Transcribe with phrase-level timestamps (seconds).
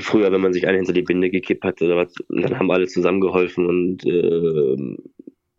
[0.00, 2.86] früher, wenn man sich einen hinter die Binde gekippt hat oder was, dann haben alle
[2.86, 4.76] zusammengeholfen und äh,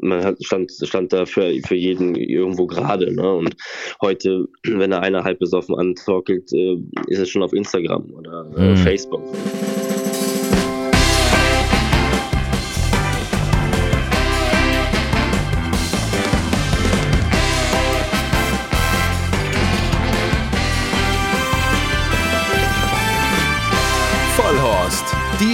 [0.04, 3.14] man hat, stand, stand da für, für jeden irgendwo gerade.
[3.14, 3.34] Ne?
[3.34, 3.56] Und
[4.02, 6.78] heute, wenn da einer halb besoffen antorkelt, äh,
[7.08, 8.78] ist es schon auf Instagram oder äh, mhm.
[8.78, 9.24] Facebook.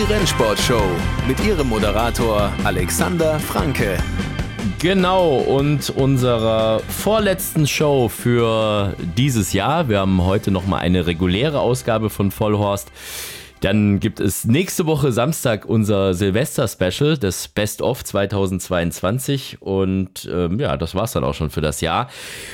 [0.10, 0.82] Rennsportshow
[1.28, 4.00] mit ihrem Moderator Alexander Franke.
[4.80, 9.88] Genau, und unserer vorletzten Show für dieses Jahr.
[9.88, 12.92] Wir haben heute nochmal eine reguläre Ausgabe von Vollhorst.
[13.62, 19.58] Dann gibt es nächste Woche Samstag unser Silvester-Special, das Best of 2022.
[19.60, 22.10] Und ähm, ja, das war's dann auch schon für das Jahr.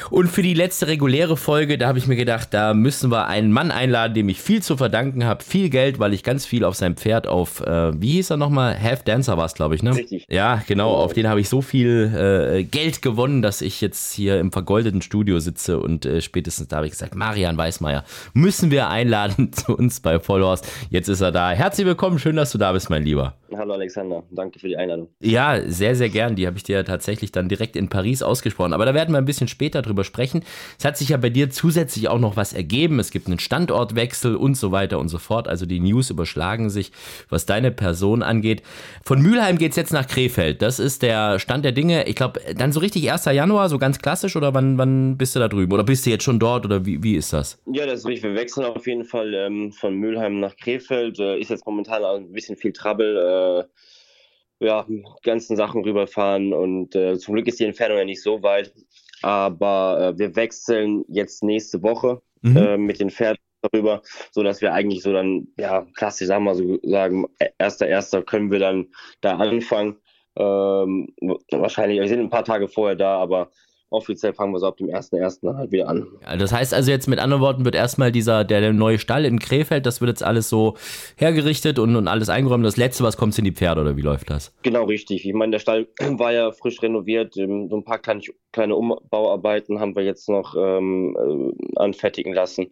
[0.10, 3.52] Und für die letzte reguläre Folge, da habe ich mir gedacht, da müssen wir einen
[3.52, 5.44] Mann einladen, dem ich viel zu verdanken habe.
[5.44, 8.82] Viel Geld, weil ich ganz viel auf sein Pferd auf, äh, wie hieß er nochmal?
[8.82, 9.96] Half Dancer war es, glaube ich, ne?
[9.96, 10.26] Richtig.
[10.30, 14.40] Ja, genau, auf den habe ich so viel äh, Geld gewonnen, dass ich jetzt hier
[14.40, 18.90] im vergoldeten Studio sitze und äh, spätestens da habe ich gesagt, Marian Weißmeier, müssen wir
[18.90, 21.52] einladen zu uns bei Vollhorst Jetzt ist er da.
[21.52, 23.36] Herzlich willkommen, schön, dass du da bist, mein Lieber.
[23.54, 25.10] Hallo Alexander, danke für die Einladung.
[25.20, 26.38] Ja, sehr, sehr gern.
[26.38, 28.72] Die habe ich dir tatsächlich dann direkt in Paris ausgesprochen.
[28.72, 30.44] Aber da werden wir ein bisschen später drüber sprechen.
[30.80, 33.00] Es hat sich ja bei dir zusätzlich auch noch was ergeben.
[33.00, 35.50] Es gibt einen Standortwechsel und so weiter und so fort.
[35.50, 36.94] Also die News überschlagen sich,
[37.28, 38.64] was deine Person angeht.
[39.04, 40.62] Von Mülheim geht es jetzt nach Krefeld.
[40.62, 42.08] Das ist der Stand der Dinge.
[42.08, 43.26] Ich glaube, dann so richtig 1.
[43.26, 45.74] Januar, so ganz klassisch oder wann, wann bist du da drüben?
[45.74, 47.62] Oder bist du jetzt schon dort oder wie, wie ist das?
[47.72, 48.32] Ja, das ist richtig.
[48.32, 50.85] Wir wechseln auf jeden Fall ähm, von Mülheim nach Krefeld.
[50.86, 53.68] Krefeld äh, ist jetzt momentan ein bisschen viel Trouble.
[53.68, 54.86] Äh, ja,
[55.24, 58.74] ganzen Sachen rüberfahren und äh, zum Glück ist die Entfernung ja nicht so weit.
[59.22, 62.58] Aber äh, wir wechseln jetzt nächste Woche mhm.
[62.58, 66.56] Äh, mit den Pferden darüber, so dass wir eigentlich so dann, ja, klassisch sagen wir
[66.56, 67.26] so sagen,
[67.58, 68.88] erster, erster können wir dann
[69.22, 69.98] da anfangen.
[70.38, 71.14] Ähm,
[71.52, 73.52] wahrscheinlich, wir sind ein paar Tage vorher da, aber
[73.90, 75.56] offiziell fangen wir so ab dem 1.1.
[75.56, 76.08] halt wieder an.
[76.22, 79.26] Ja, das heißt also jetzt mit anderen Worten wird erstmal dieser, der, der neue Stall
[79.26, 80.76] in Krefeld, das wird jetzt alles so
[81.16, 82.66] hergerichtet und, und alles eingeräumt.
[82.66, 84.54] Das letzte, was kommt, sind die Pferde oder wie läuft das?
[84.64, 85.26] Genau, richtig.
[85.26, 87.38] Ich meine, der Stall war ja frisch renoviert.
[87.38, 88.22] Ähm, so ein paar kleine,
[88.52, 92.68] kleine Umbauarbeiten haben wir jetzt noch ähm, äh, anfertigen lassen.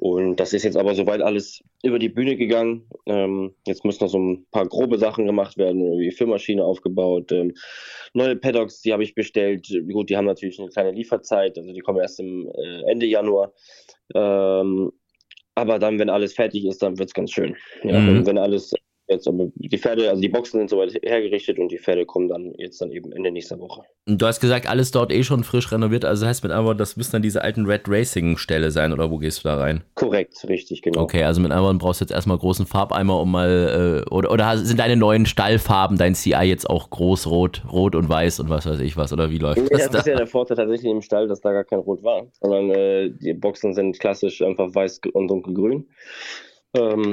[0.00, 2.88] Und das ist jetzt aber soweit alles über die Bühne gegangen.
[3.06, 7.52] Ähm, jetzt müssen noch so ein paar grobe Sachen gemacht werden, wie Füllmaschine aufgebaut, ähm,
[8.14, 9.68] neue Paddocks, die habe ich bestellt.
[9.92, 13.52] Gut, die haben natürlich eine kleine Lieferzeit, also die kommen erst im äh, Ende Januar.
[14.14, 14.92] Ähm,
[15.54, 17.56] aber dann, wenn alles fertig ist, dann wird es ganz schön.
[17.84, 18.26] Ja, mhm.
[18.26, 18.74] wenn alles
[19.08, 22.54] jetzt aber die Pferde, also die Boxen sind soweit hergerichtet und die Pferde kommen dann
[22.56, 23.82] jetzt dann eben Ende nächster Woche.
[24.06, 26.78] Und du hast gesagt, alles dort eh schon frisch renoviert, also heißt mit anderen Worten,
[26.78, 29.84] das müssen dann diese alten Red Racing Ställe sein oder wo gehst du da rein?
[29.94, 31.02] Korrekt, richtig, genau.
[31.02, 34.30] Okay, also mit anderen Worten brauchst du jetzt erstmal großen Farbeimer, um mal, äh, oder,
[34.30, 38.48] oder sind deine neuen Stallfarben, dein CI jetzt auch groß, rot, rot und weiß und
[38.48, 39.82] was weiß ich was, oder wie läuft nee, das?
[39.82, 39.98] Das da?
[39.98, 43.10] ist ja der Vorteil tatsächlich im Stall, dass da gar kein Rot war, sondern äh,
[43.10, 45.88] die Boxen sind klassisch einfach weiß und dunkelgrün.
[46.74, 47.12] Ähm,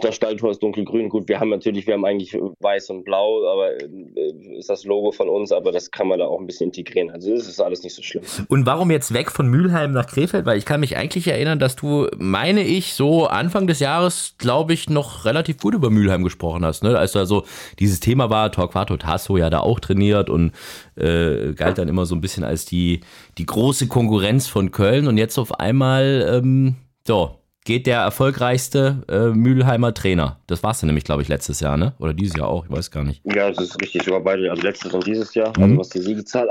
[0.00, 1.08] das Stalltor ist dunkelgrün.
[1.08, 5.12] Gut, wir haben natürlich, wir haben eigentlich weiß und blau, aber äh, ist das Logo
[5.12, 7.10] von uns, aber das kann man da auch ein bisschen integrieren.
[7.10, 8.22] Also das ist alles nicht so schlimm.
[8.48, 10.46] Und warum jetzt weg von Mülheim nach Krefeld?
[10.46, 14.72] Weil ich kann mich eigentlich erinnern, dass du, meine ich, so Anfang des Jahres, glaube
[14.72, 16.82] ich, noch relativ gut über Mülheim gesprochen hast.
[16.82, 16.98] Ne?
[16.98, 17.44] Als da so
[17.78, 20.52] dieses Thema war, Torquato Tasso ja da auch trainiert und
[20.96, 23.00] äh, galt dann immer so ein bisschen als die,
[23.38, 26.76] die große Konkurrenz von Köln und jetzt auf einmal, ähm,
[27.06, 30.40] so, geht der erfolgreichste äh, Mülheimer Trainer.
[30.46, 31.94] Das war es nämlich, glaube ich, letztes Jahr, ne?
[31.98, 33.22] Oder dieses Jahr auch, ich weiß gar nicht.
[33.24, 35.64] Ja, das ist richtig, sogar beide, also letztes und dieses Jahr, mhm.
[35.64, 36.48] also was die Siegezahl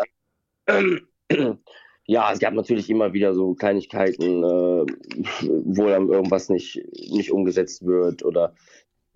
[0.67, 1.03] angeht.
[2.05, 4.85] ja, es gab natürlich immer wieder so Kleinigkeiten, äh,
[5.65, 6.81] wo dann irgendwas nicht,
[7.11, 8.53] nicht umgesetzt wird oder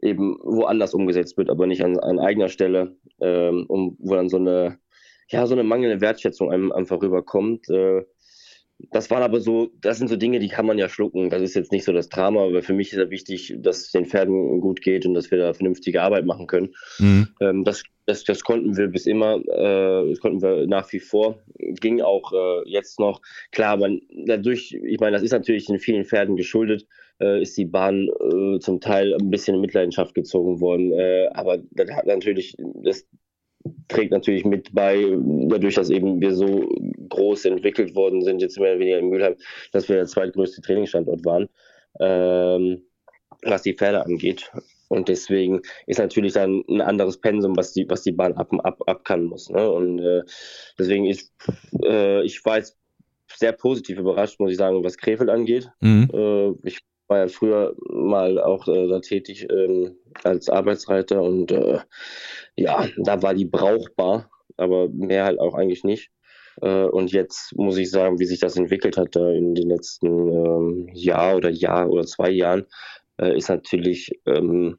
[0.02, 4.38] eben woanders umgesetzt wird, aber nicht an, an eigener Stelle, ähm, um, wo dann so
[4.38, 4.80] eine,
[5.30, 7.70] ja, so eine mangelnde Wertschätzung einem einfach rüberkommt.
[7.70, 8.04] Äh,
[8.92, 11.30] das waren aber so, das sind so Dinge, die kann man ja schlucken.
[11.30, 13.92] Das ist jetzt nicht so das Drama, aber für mich ist ja wichtig, dass es
[13.92, 16.74] den Pferden gut geht und dass wir da vernünftige Arbeit machen können.
[17.00, 17.28] Mhm.
[17.40, 21.40] Ähm, das, das, das konnten wir bis immer, äh, das konnten wir nach wie vor,
[21.58, 23.22] ging auch äh, jetzt noch.
[23.52, 26.86] Klar, man dadurch, ich meine, das ist natürlich in vielen Pferden geschuldet,
[27.22, 30.92] äh, ist die Bahn äh, zum Teil ein bisschen in Mitleidenschaft gezogen worden.
[30.94, 33.08] Äh, aber das hat natürlich, das
[33.88, 35.06] trägt natürlich mit bei,
[35.48, 36.69] dadurch, dass eben wir so
[37.10, 39.36] groß entwickelt worden sind, jetzt mehr oder weniger in Mülheim,
[39.71, 41.50] dass wir der zweitgrößte Trainingsstandort waren,
[42.00, 42.83] ähm,
[43.44, 44.51] was die Pferde angeht.
[44.89, 48.80] Und deswegen ist natürlich dann ein anderes Pensum, was die, was die Bahn ab, ab,
[48.86, 49.50] ab kann muss.
[49.50, 49.69] Ne?
[49.69, 50.21] Und äh,
[50.77, 51.33] deswegen ist,
[51.83, 52.77] äh, ich war jetzt
[53.36, 55.71] sehr positiv überrascht, muss ich sagen, was Krefeld angeht.
[55.80, 56.09] Mhm.
[56.13, 61.80] Äh, ich war ja früher mal auch äh, da tätig ähm, als Arbeitsreiter und äh,
[62.56, 66.12] ja, da war die brauchbar, aber mehr halt auch eigentlich nicht.
[66.62, 70.07] Äh, und jetzt muss ich sagen, wie sich das entwickelt hat äh, in den letzten
[70.07, 72.65] ähm, Jahr oder Jahr oder zwei Jahren,
[73.19, 74.77] äh, ist natürlich ähm,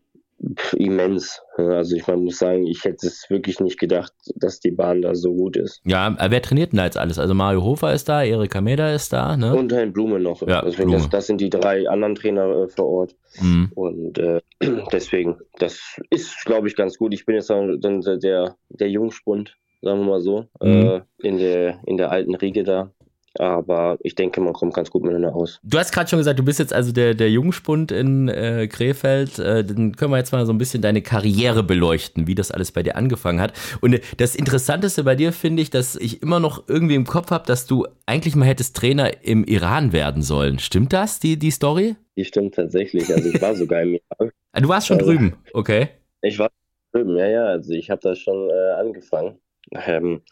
[0.76, 1.40] immens.
[1.56, 5.14] Also ich man muss sagen, ich hätte es wirklich nicht gedacht, dass die Bahn da
[5.14, 5.80] so gut ist.
[5.84, 7.18] Ja, wer trainiert denn da jetzt alles?
[7.18, 9.54] Also Mario Hofer ist da, Erika Meda ist da, ne?
[9.54, 10.42] Und Herrn Blume noch.
[10.42, 11.02] Ja, deswegen, Blume.
[11.02, 13.16] Das, das sind die drei anderen Trainer äh, vor Ort.
[13.40, 13.70] Mhm.
[13.74, 14.40] Und äh,
[14.92, 17.14] deswegen, das ist, glaube ich, ganz gut.
[17.14, 20.70] Ich bin jetzt dann dann der, der Jungspund, sagen wir mal so, Mhm.
[20.70, 22.90] äh, in, der, in der alten Riege da.
[23.38, 25.58] Aber ich denke, man kommt ganz gut miteinander aus.
[25.64, 29.38] Du hast gerade schon gesagt, du bist jetzt also der, der Jungspund in äh, Krefeld.
[29.40, 32.70] Äh, dann können wir jetzt mal so ein bisschen deine Karriere beleuchten, wie das alles
[32.70, 33.52] bei dir angefangen hat.
[33.80, 37.30] Und äh, das Interessanteste bei dir finde ich, dass ich immer noch irgendwie im Kopf
[37.32, 40.58] habe, dass du eigentlich mal hättest Trainer im Iran werden sollen.
[40.60, 41.96] Stimmt das, die, die Story?
[42.16, 43.12] Die stimmt tatsächlich.
[43.12, 44.30] Also ich war sogar im Iran.
[44.52, 45.88] Ah, Du warst schon Äh, drüben, okay.
[46.22, 46.50] Ich war
[46.92, 47.44] drüben, ja, ja.
[47.46, 49.38] Also ich habe da schon äh, angefangen.
[49.72, 50.22] Ähm,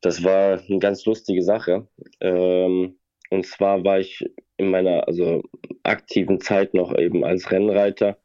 [0.00, 1.86] das war eine ganz lustige Sache.
[2.20, 2.98] Ähm,
[3.30, 4.24] und zwar war ich
[4.56, 5.42] in meiner also
[5.82, 8.18] aktiven Zeit noch eben als Rennreiter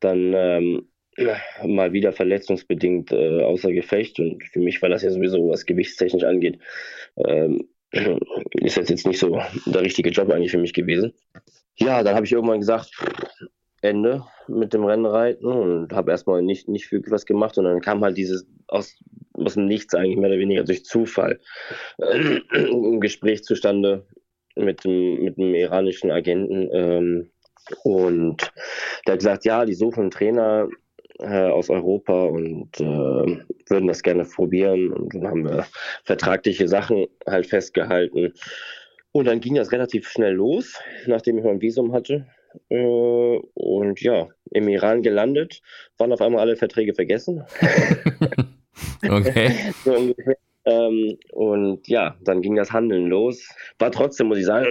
[0.00, 0.88] dann ähm,
[1.64, 4.18] mal wieder verletzungsbedingt äh, außer Gefecht.
[4.18, 6.58] Und für mich war das ja sowieso, was gewichtstechnisch angeht,
[7.16, 7.68] ähm,
[8.60, 11.12] ist das jetzt nicht so der richtige Job eigentlich für mich gewesen.
[11.76, 12.90] Ja, dann habe ich irgendwann gesagt,
[13.82, 18.02] Ende mit dem Rennreiten und habe erstmal nicht, nicht wirklich was gemacht und dann kam
[18.02, 18.96] halt dieses aus,
[19.34, 21.40] aus dem Nichts eigentlich mehr oder weniger durch Zufall
[21.98, 24.06] äh, ein Gespräch zustande
[24.54, 27.30] mit dem, mit einem iranischen Agenten ähm,
[27.84, 28.52] und
[29.06, 30.68] der hat gesagt, ja, die suchen einen Trainer
[31.18, 32.84] äh, aus Europa und äh,
[33.68, 35.66] würden das gerne probieren und dann haben wir
[36.04, 38.32] vertragliche Sachen halt festgehalten.
[39.12, 42.26] Und dann ging das relativ schnell los, nachdem ich mein Visum hatte
[42.68, 45.62] äh, und ja, im Iran gelandet,
[45.98, 47.44] waren auf einmal alle Verträge vergessen.
[49.08, 49.50] Okay.
[49.84, 50.36] so ungefähr.
[50.64, 53.48] Ähm, und ja, dann ging das Handeln los.
[53.78, 54.68] War trotzdem, muss ich sagen,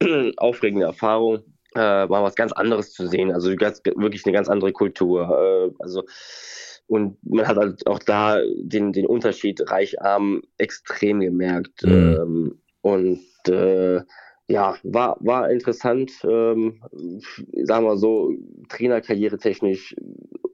[0.38, 1.40] aufregende Erfahrung.
[1.74, 3.30] Äh, war was ganz anderes zu sehen.
[3.30, 5.70] Also ganz, wirklich eine ganz andere Kultur.
[5.70, 6.02] Äh, also
[6.86, 11.84] und man hat halt auch da den, den Unterschied reich-arm extrem gemerkt.
[11.84, 11.92] Mhm.
[11.92, 14.00] Ähm, und äh,
[14.48, 16.80] ja, war, war interessant, ähm,
[17.64, 18.32] sagen wir so,
[18.68, 19.94] Trainerkarriere technisch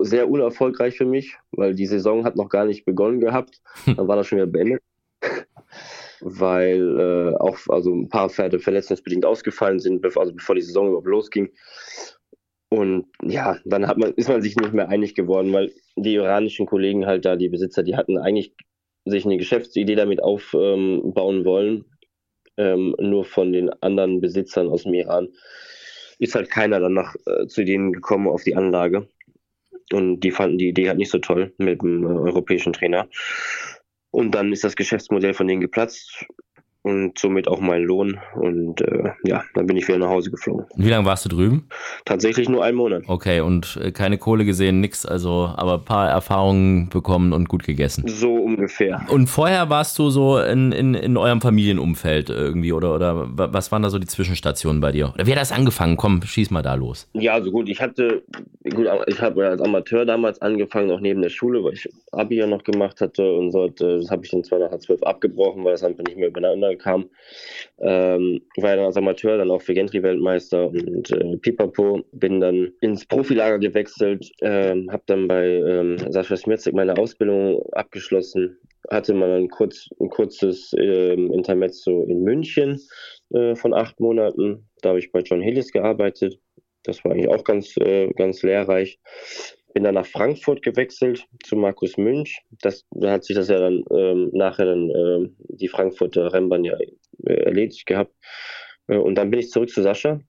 [0.00, 3.62] sehr unerfolgreich für mich, weil die Saison hat noch gar nicht begonnen gehabt.
[3.86, 4.82] Dann war das schon wieder beendet.
[6.20, 10.88] weil äh, auch also ein paar Pferde verletzungsbedingt ausgefallen sind, bevor, also bevor die Saison
[10.88, 11.50] überhaupt losging.
[12.70, 16.66] Und ja, dann hat man, ist man sich nicht mehr einig geworden, weil die iranischen
[16.66, 18.54] Kollegen halt da, die Besitzer, die hatten eigentlich
[19.04, 21.84] sich eine Geschäftsidee damit aufbauen wollen.
[22.56, 25.28] Ähm, nur von den anderen Besitzern aus dem Iran
[26.18, 29.08] ist halt keiner danach äh, zu denen gekommen auf die Anlage.
[29.92, 33.08] Und die fanden die Idee halt nicht so toll mit dem äh, europäischen Trainer.
[34.10, 36.26] Und dann ist das Geschäftsmodell von denen geplatzt
[36.84, 38.18] und somit auch mein Lohn.
[38.36, 40.66] Und äh, ja, dann bin ich wieder nach Hause geflogen.
[40.70, 41.66] Und wie lange warst du drüben?
[42.04, 43.02] Tatsächlich nur einen Monat.
[43.08, 47.64] Okay, und äh, keine Kohle gesehen, nix, also aber ein paar Erfahrungen bekommen und gut
[47.64, 48.04] gegessen.
[48.06, 49.00] So ungefähr.
[49.08, 53.72] Und vorher warst du so in, in, in eurem Familienumfeld irgendwie oder, oder wa- was
[53.72, 55.10] waren da so die Zwischenstationen bei dir?
[55.14, 55.96] Oder wie hat das angefangen?
[55.96, 57.08] Komm, schieß mal da los.
[57.14, 58.22] Ja, also gut, ich hatte,
[58.74, 62.46] gut, ich habe als Amateur damals angefangen, auch neben der Schule, weil ich Abi ja
[62.46, 66.18] noch gemacht hatte und so, das habe ich dann 2012 abgebrochen, weil das einfach nicht
[66.18, 67.10] mehr übereinander kam.
[67.78, 72.72] Ähm, war ja dann als Amateur dann auch für Gentry-Weltmeister und äh, Pipapo, bin dann
[72.80, 78.58] ins Profilager gewechselt, ähm, habe dann bei ähm, Sascha Smirzek meine Ausbildung abgeschlossen,
[78.90, 82.80] hatte mal ein, kurz, ein kurzes ähm, Intermezzo in München
[83.30, 84.68] äh, von acht Monaten.
[84.82, 86.38] Da habe ich bei John Hillis gearbeitet.
[86.84, 88.98] Das war eigentlich auch ganz, äh, ganz lehrreich.
[89.74, 92.40] Bin dann nach Frankfurt gewechselt zu Markus Münch.
[92.62, 96.78] Das, da hat sich das ja dann ähm, nachher dann ähm, die Frankfurter Rennbahn ja
[97.26, 98.14] äh, erledigt gehabt.
[98.86, 100.20] Äh, und dann bin ich zurück zu Sascha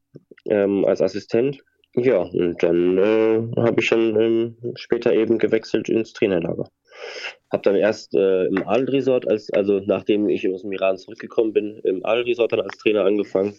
[0.50, 1.64] ähm, als Assistent.
[1.96, 6.68] Ja, und dann äh, habe ich dann ähm, später eben gewechselt ins Trainerlager.
[7.52, 11.80] Habe dann erst äh, im Adel-Resort, als, also nachdem ich aus dem Iran zurückgekommen bin,
[11.84, 13.54] im Adel-Resort dann als Trainer angefangen,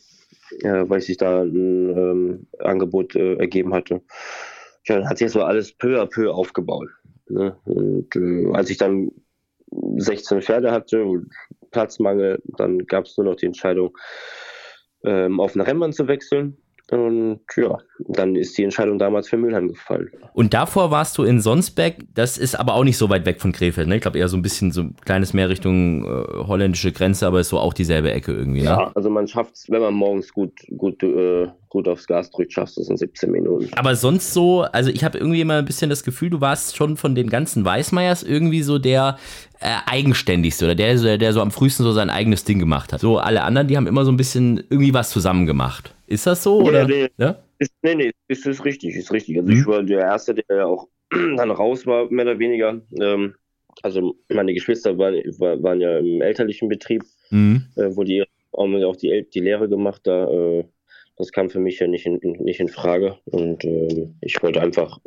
[0.63, 4.03] äh, weil sich da ein ähm, Angebot äh, ergeben hatte.
[4.89, 6.89] Ja, dann hat sich so alles peu à peu aufgebaut.
[7.29, 7.57] Ne?
[7.65, 9.11] Und äh, als ich dann
[9.71, 11.31] 16 Pferde hatte und
[11.71, 13.97] Platzmangel, dann gab es nur noch die Entscheidung,
[15.05, 16.57] ähm, auf eine Rennbahn zu wechseln.
[16.89, 20.09] Und ja, dann ist die Entscheidung damals für Mülheim gefallen.
[20.35, 23.51] Und davor warst du in Sonsbeck, das ist aber auch nicht so weit weg von
[23.51, 23.97] Krefeld, ne?
[23.97, 27.41] Ich glaube eher so ein bisschen so ein kleines mehr Richtung äh, holländische Grenze, aber
[27.41, 28.69] ist so auch dieselbe Ecke irgendwie, ne?
[28.69, 32.53] Ja, also man schafft es, wenn man morgens gut, gut äh, gut aufs Gas drückt,
[32.53, 33.69] schaffst du es in 17 Minuten.
[33.77, 36.97] Aber sonst so, also ich habe irgendwie immer ein bisschen das Gefühl, du warst schon
[36.97, 39.19] von den ganzen Weißmeiers irgendwie so der
[39.61, 43.01] äh, eigenständigste oder der, der so am frühesten so sein eigenes Ding gemacht hat.
[43.01, 45.95] So alle anderen, die haben immer so ein bisschen irgendwie was zusammen gemacht.
[46.07, 46.61] Ist das so?
[46.61, 46.87] Oder?
[46.87, 47.25] Nee, nee.
[47.25, 47.39] Ja?
[47.59, 49.39] Ist, nee, nee, ist, ist richtig, ist richtig.
[49.39, 49.61] Also mhm.
[49.61, 52.81] ich war der Erste, der auch dann raus war, mehr oder weniger.
[53.01, 53.35] Ähm,
[53.83, 57.67] also meine Geschwister waren, waren ja im elterlichen Betrieb, mhm.
[57.77, 60.31] äh, wo die auch die, die Lehre gemacht da.
[60.31, 60.65] Äh,
[61.17, 63.19] das kam für mich ja nicht in, nicht in Frage.
[63.25, 64.99] Und äh, ich wollte einfach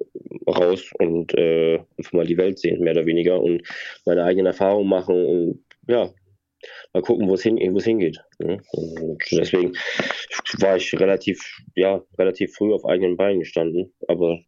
[0.48, 3.62] raus und äh, einfach mal die Welt sehen, mehr oder weniger, und
[4.06, 6.12] meine eigenen Erfahrungen machen und ja,
[6.94, 8.20] mal gucken, wo es hin, hingeht.
[8.40, 8.62] Ne?
[8.72, 9.74] Und deswegen
[10.60, 11.42] war ich relativ,
[11.76, 13.94] ja, relativ früh auf eigenen Beinen gestanden.
[14.08, 14.40] Aber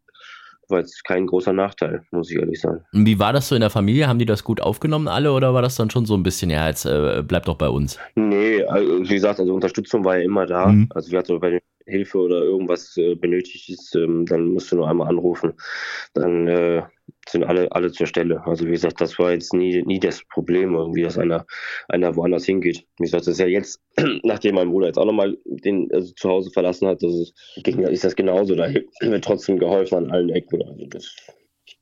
[0.69, 2.83] war jetzt kein großer Nachteil, muss ich ehrlich sagen.
[2.91, 4.07] Wie war das so in der Familie?
[4.07, 6.67] Haben die das gut aufgenommen alle oder war das dann schon so ein bisschen, ja,
[6.67, 7.99] jetzt äh, bleibt doch bei uns?
[8.15, 10.67] Nee, also, wie gesagt, also Unterstützung war ja immer da.
[10.67, 10.89] Mhm.
[10.93, 14.89] Also wir hatten bei Hilfe oder irgendwas äh, benötigt ist, ähm, dann musst du nur
[14.89, 15.53] einmal anrufen.
[16.13, 16.83] Dann äh,
[17.29, 18.41] sind alle, alle zur Stelle.
[18.45, 21.45] Also wie gesagt, das war jetzt nie, nie das Problem, irgendwie, dass einer,
[21.87, 22.85] einer woanders hingeht.
[22.97, 23.81] Wie gesagt, das ist ja jetzt,
[24.23, 27.33] nachdem mein Bruder jetzt auch nochmal den also zu Hause verlassen hat, das ist,
[27.65, 28.55] ist das genauso.
[28.55, 30.63] Da wird trotzdem geholfen an allen Ecken.
[30.63, 31.15] Also das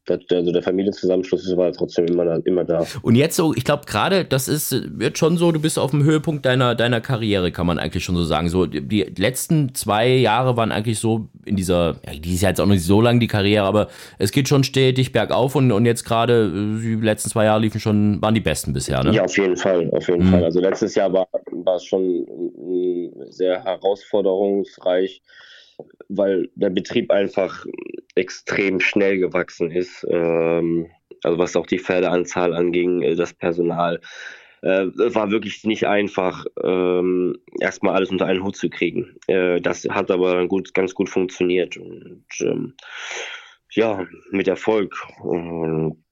[0.09, 2.85] also der Familienzusammenschluss war trotzdem immer, immer da.
[3.01, 6.03] Und jetzt so, ich glaube gerade, das ist wird schon so, du bist auf dem
[6.03, 8.49] Höhepunkt deiner, deiner Karriere, kann man eigentlich schon so sagen.
[8.49, 12.61] So, die letzten zwei Jahre waren eigentlich so in dieser, ja, die ist ja jetzt
[12.61, 13.87] auch nicht so lang die Karriere, aber
[14.17, 18.21] es geht schon stetig bergauf und, und jetzt gerade, die letzten zwei Jahre liefen schon,
[18.21, 19.13] waren die besten bisher, ne?
[19.13, 20.31] Ja, auf jeden Fall, auf jeden mhm.
[20.31, 20.43] Fall.
[20.43, 22.25] Also letztes Jahr war, war es schon
[23.29, 25.21] sehr herausforderungsreich
[26.07, 27.65] weil der Betrieb einfach
[28.15, 30.05] extrem schnell gewachsen ist.
[30.09, 30.87] Ähm,
[31.23, 34.01] also was auch die Pferdeanzahl anging, äh, das Personal.
[34.61, 39.15] Äh, war wirklich nicht einfach, ähm, erstmal alles unter einen Hut zu kriegen.
[39.27, 42.73] Äh, das hat aber gut, ganz gut funktioniert und ähm,
[43.71, 44.97] ja, mit Erfolg.
[45.21, 46.03] Und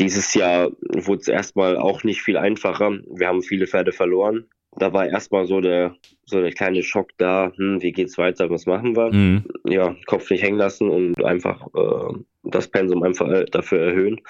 [0.00, 2.98] dieses Jahr wurde es erstmal auch nicht viel einfacher.
[3.08, 7.52] Wir haben viele Pferde verloren da war erstmal so der, so der kleine Schock da,
[7.56, 9.12] hm, wie geht's weiter, was machen wir?
[9.12, 9.44] Mhm.
[9.66, 14.20] Ja, Kopf nicht hängen lassen und einfach äh, das Pensum einfach äh, dafür erhöhen.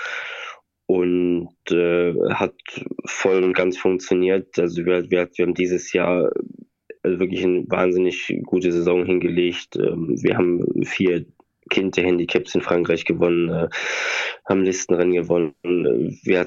[0.87, 2.55] Und äh, hat
[3.07, 4.59] voll und ganz funktioniert.
[4.59, 6.31] Also wir, wir, wir haben dieses Jahr
[7.05, 9.77] also wirklich eine wahnsinnig gute Saison hingelegt.
[9.77, 11.27] Ähm, wir haben vier
[11.71, 13.69] Kind der Handicaps in Frankreich gewonnen, äh,
[14.49, 15.55] haben Listenrennen gewonnen.
[16.23, 16.47] Wir,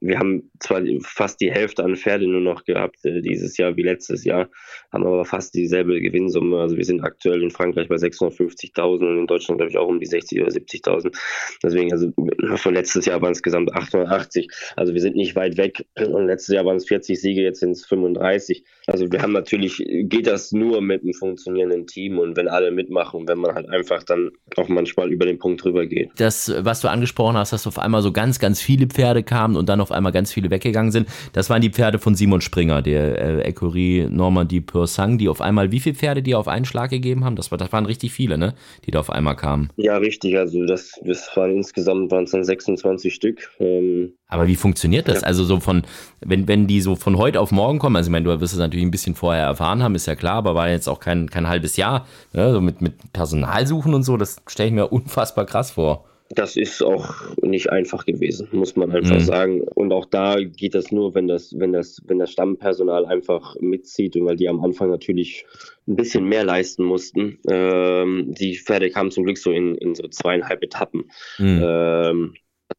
[0.00, 3.82] wir haben zwar fast die Hälfte an Pferde nur noch gehabt äh, dieses Jahr wie
[3.82, 4.48] letztes Jahr,
[4.92, 6.60] haben aber fast dieselbe Gewinnsumme.
[6.60, 10.00] Also wir sind aktuell in Frankreich bei 650.000 und in Deutschland glaube ich auch um
[10.00, 11.16] die 60 oder 70.000.
[11.62, 12.12] Deswegen also
[12.56, 14.48] von letztes Jahr waren es insgesamt 880.
[14.76, 17.72] Also wir sind nicht weit weg und letztes Jahr waren es 40 Siege, jetzt sind
[17.72, 18.64] es 35.
[18.86, 23.28] Also wir haben natürlich geht das nur mit einem funktionierenden Team und wenn alle mitmachen,
[23.28, 26.10] wenn man halt einfach dann auch manchmal über den Punkt drüber geht.
[26.16, 29.68] Das, was du angesprochen hast, dass auf einmal so ganz, ganz viele Pferde kamen und
[29.68, 33.18] dann auf einmal ganz viele weggegangen sind, das waren die Pferde von Simon Springer, der
[33.18, 36.90] äh, Ecurie Normandie Pur Sang, die auf einmal, wie viele Pferde die auf einen Schlag
[36.90, 37.36] gegeben haben?
[37.36, 38.54] Das, war, das waren richtig viele, ne?
[38.86, 39.70] Die da auf einmal kamen.
[39.76, 40.36] Ja, richtig.
[40.36, 43.50] Also das, das waren insgesamt waren es dann 26 Stück.
[43.60, 45.22] Ähm, aber wie funktioniert das?
[45.22, 45.26] Ja.
[45.26, 45.82] Also so von,
[46.20, 48.58] wenn, wenn die so von heute auf morgen kommen, also ich meine, du wirst es
[48.58, 51.48] natürlich ein bisschen vorher erfahren haben, ist ja klar, aber war jetzt auch kein, kein
[51.48, 52.52] halbes Jahr, ne?
[52.52, 56.04] so mit, mit Personalsuchen und so, das stelle ich mir unfassbar krass vor.
[56.30, 59.20] Das ist auch nicht einfach gewesen, muss man einfach mhm.
[59.20, 59.62] sagen.
[59.74, 64.16] Und auch da geht das nur, wenn das, wenn das, wenn das Stammpersonal einfach mitzieht
[64.16, 65.44] und weil die am Anfang natürlich
[65.86, 67.38] ein bisschen mehr leisten mussten.
[67.48, 71.10] Ähm, die Pferde kamen zum Glück so in, in so zweieinhalb Etappen.
[71.38, 71.60] Mhm.
[71.62, 72.34] Ähm,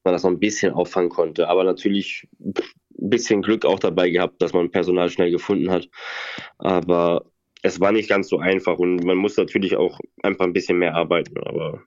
[0.06, 1.48] man das noch ein bisschen auffangen konnte.
[1.50, 5.90] Aber natürlich ein bisschen Glück auch dabei gehabt, dass man Personal schnell gefunden hat.
[6.58, 7.26] Aber
[7.62, 10.96] es war nicht ganz so einfach und man muss natürlich auch einfach ein bisschen mehr
[10.96, 11.38] arbeiten.
[11.40, 11.82] Aber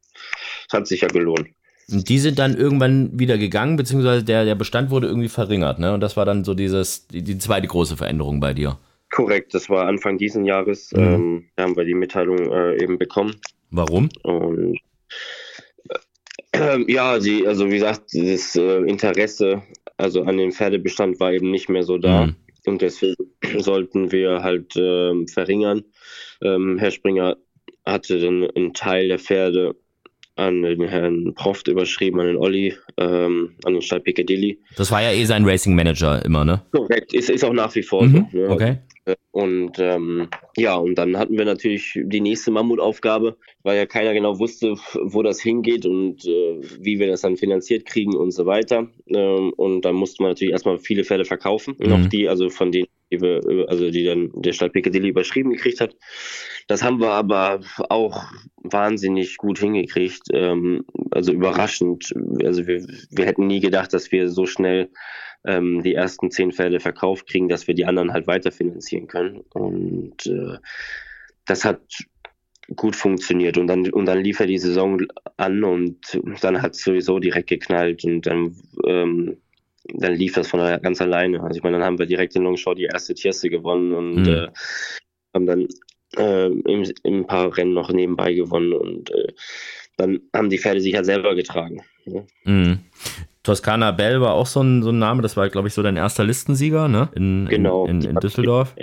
[0.67, 1.49] es hat sich ja gelohnt.
[1.91, 5.95] Und die sind dann irgendwann wieder gegangen, beziehungsweise der, der Bestand wurde irgendwie verringert, ne?
[5.95, 8.79] Und das war dann so dieses, die, die zweite große Veränderung bei dir.
[9.11, 11.03] Korrekt, das war Anfang diesen Jahres, mhm.
[11.03, 13.37] ähm, haben wir die Mitteilung äh, eben bekommen.
[13.71, 14.11] Warum?
[14.23, 14.79] Und
[16.87, 19.63] ja, die, also wie gesagt, das äh, Interesse
[19.99, 22.27] also an dem Pferdebestand war eben nicht mehr so da.
[22.27, 22.37] Mhm.
[22.65, 23.17] Und deswegen
[23.59, 25.85] sollten wir halt äh, verringern.
[26.41, 27.37] Ähm, Herr Springer
[27.85, 29.75] hatte dann einen Teil der Pferde
[30.37, 34.61] an den Herrn Proft überschrieben, an den Olli, ähm, an den Stall Piccadilly.
[34.77, 36.63] Das war ja eh sein Racing Manager immer, ne?
[36.71, 38.29] Korrekt, ist, ist auch nach wie vor mhm.
[38.31, 38.39] so.
[38.39, 38.49] Ne?
[38.49, 38.79] Okay.
[39.31, 44.39] Und ähm, ja, und dann hatten wir natürlich die nächste Mammutaufgabe, weil ja keiner genau
[44.39, 48.89] wusste, wo das hingeht und äh, wie wir das dann finanziert kriegen und so weiter.
[49.07, 51.77] Ähm, und dann musste man natürlich erstmal viele Pferde verkaufen.
[51.79, 51.89] Mhm.
[51.89, 52.89] Noch die, also von denen
[53.69, 55.97] also die dann der Stadt Piccadilly überschrieben gekriegt hat.
[56.67, 58.25] Das haben wir aber auch
[58.57, 62.13] wahnsinnig gut hingekriegt, ähm, also überraschend.
[62.45, 64.91] Also wir, wir hätten nie gedacht, dass wir so schnell
[65.49, 69.41] ähm, die ersten zehn Pferde verkauft kriegen, dass wir die anderen halt weiterfinanzieren können.
[69.55, 70.59] Und äh,
[71.47, 71.81] das hat
[72.77, 75.01] gut funktioniert und dann und dann lief er die Saison
[75.39, 78.55] an und dann hat es sowieso direkt geknallt und dann
[78.87, 79.39] ähm,
[79.95, 81.43] dann lief das von ganz alleine.
[81.43, 84.29] Also ich meine, dann haben wir direkt in Longshore die erste Tierste gewonnen und mhm.
[84.29, 84.49] äh,
[85.33, 85.69] haben dann
[86.19, 89.33] äh, im, im paar Rennen noch nebenbei gewonnen und äh,
[89.97, 91.83] dann haben die Pferde sich ja selber getragen.
[92.05, 92.27] Ne?
[92.45, 92.79] Mhm.
[93.49, 95.97] Toskana Bell war auch so ein, so ein Name, das war, glaube ich, so dein
[95.97, 97.09] erster Listensieger, ne?
[97.15, 97.87] In, genau.
[97.87, 98.75] In, in, in Düsseldorf.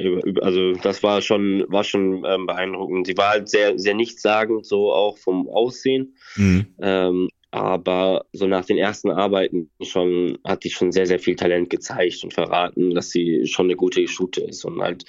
[0.41, 3.05] Also das war schon, war schon ähm, beeindruckend.
[3.05, 6.15] Sie war halt sehr, sehr nichtssagend, so auch vom Aussehen.
[6.35, 6.65] Mhm.
[6.81, 11.69] Ähm, aber so nach den ersten Arbeiten schon hat die schon sehr, sehr viel Talent
[11.69, 14.65] gezeigt und verraten, dass sie schon eine gute Shooter ist.
[14.65, 15.05] Und halt,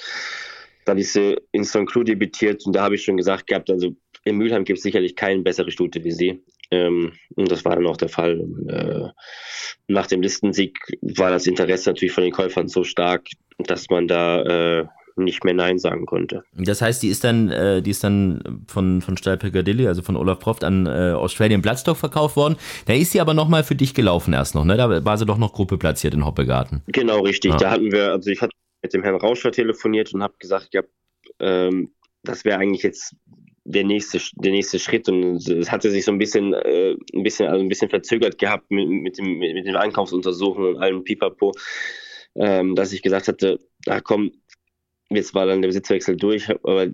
[0.84, 1.86] dann ist sie in St.
[1.86, 3.96] Cloud debütiert und da habe ich schon gesagt gehabt, also
[4.26, 6.42] in Mülheim gibt es sicherlich keine bessere Stute wie sie.
[6.70, 8.40] Ähm, und das war dann auch der Fall.
[8.68, 9.08] Äh,
[9.86, 13.28] nach dem Listensieg war das Interesse natürlich von den Käufern so stark,
[13.58, 14.42] dass man da
[14.80, 16.42] äh, nicht mehr Nein sagen konnte.
[16.52, 20.16] Das heißt, die ist dann, äh, die ist dann von, von Stall Piccadilly, also von
[20.16, 22.56] Olaf Proft an äh, Australian Bloodstock verkauft worden.
[22.86, 24.76] Da ist sie aber nochmal für dich gelaufen erst noch, ne?
[24.76, 26.82] Da war sie doch noch Gruppe platziert in Hoppegarten.
[26.88, 27.52] Genau, richtig.
[27.52, 27.56] Ja.
[27.58, 28.52] Da hatten wir, also ich hatte
[28.82, 30.82] mit dem Herrn Rauscher telefoniert und habe gesagt, ja,
[31.38, 33.14] ähm, das wäre eigentlich jetzt
[33.68, 37.48] der nächste, der nächste Schritt und es hatte sich so ein bisschen, äh, ein bisschen,
[37.48, 41.52] also ein bisschen verzögert gehabt mit, mit, dem, mit, den Einkaufsuntersuchungen und allem Pipapo,
[42.36, 43.58] ähm, dass ich gesagt hatte,
[43.88, 44.32] ach komm,
[45.10, 46.88] jetzt war dann der Besitzwechsel durch, aber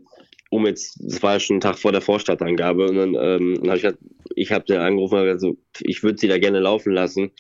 [0.50, 3.76] um jetzt, das war schon ein Tag vor der Vorstadtangabe und dann, ähm, dann habe
[3.76, 3.98] ich gesagt,
[4.34, 7.32] ich habe den angerufen und gesagt, ich würde sie da gerne laufen lassen.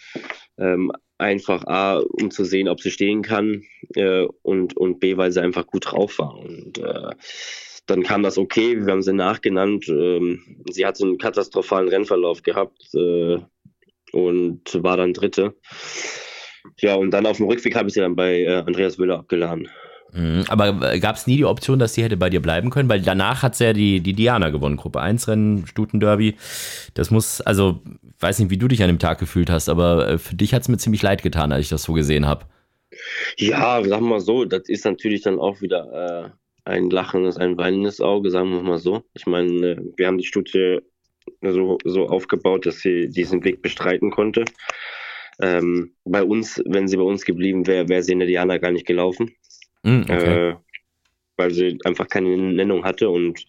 [0.58, 5.30] Ähm, einfach A, um zu sehen, ob sie stehen kann äh, und, und B, weil
[5.30, 6.36] sie einfach gut drauf war.
[6.36, 7.10] Und äh,
[7.86, 9.88] dann kam das okay, wir haben sie nachgenannt.
[9.88, 13.38] Ähm, sie hatte einen katastrophalen Rennverlauf gehabt äh,
[14.12, 15.54] und war dann Dritte.
[16.78, 19.68] Ja, und dann auf dem Rückweg habe ich sie dann bei äh, Andreas Wöller abgeladen.
[20.12, 20.44] Mhm.
[20.48, 22.88] Aber gab es nie die Option, dass sie hätte bei dir bleiben können?
[22.88, 26.36] Weil danach hat sie ja die, die Diana gewonnen, Gruppe 1 Rennen, Stutenderby.
[26.94, 30.08] Das muss, also, ich weiß nicht, wie du dich an dem Tag gefühlt hast, aber
[30.08, 32.44] äh, für dich hat es mir ziemlich leid getan, als ich das so gesehen habe.
[33.38, 38.00] Ja, sag mal so, das ist natürlich dann auch wieder äh, ein lachendes, ein weinendes
[38.00, 39.04] Auge, sagen wir mal so.
[39.14, 40.82] Ich meine, äh, wir haben die Stute
[41.40, 44.44] so, so aufgebaut, dass sie diesen Weg bestreiten konnte.
[45.40, 48.70] Ähm, bei uns, wenn sie bei uns geblieben wäre, wäre sie in der Diana gar
[48.70, 49.32] nicht gelaufen.
[49.82, 50.50] Mm, okay.
[50.50, 50.56] äh,
[51.36, 53.44] weil sie einfach keine Nennung hatte und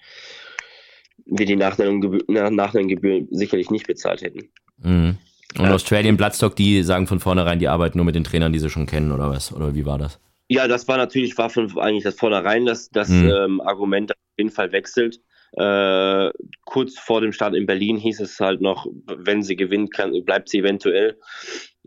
[1.25, 4.49] wir die Nachnennungsgebühr sicherlich nicht bezahlt hätten.
[4.77, 5.11] Mm.
[5.57, 5.73] Und ja.
[5.73, 8.87] Australian Bloodstock, die sagen von vornherein, die arbeiten nur mit den Trainern, die sie schon
[8.87, 9.53] kennen, oder was?
[9.53, 10.19] Oder wie war das?
[10.53, 13.27] Ja, das war natürlich, war von eigentlich das vornherein das, das mm.
[13.27, 15.19] ähm, Argument, das auf jeden Fall wechselt.
[15.53, 16.31] Äh,
[16.65, 20.49] kurz vor dem Start in Berlin hieß es halt noch, wenn sie gewinnt, kann, bleibt
[20.49, 21.19] sie eventuell.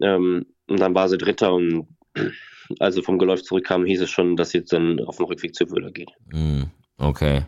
[0.01, 1.87] Ähm, und dann war sie Dritter und
[2.81, 5.93] also vom Geläuf zurückkam, hieß es schon, dass jetzt dann auf dem Rückweg zu Wöhler
[5.93, 6.11] geht.
[6.33, 6.65] Mm,
[6.99, 7.43] okay.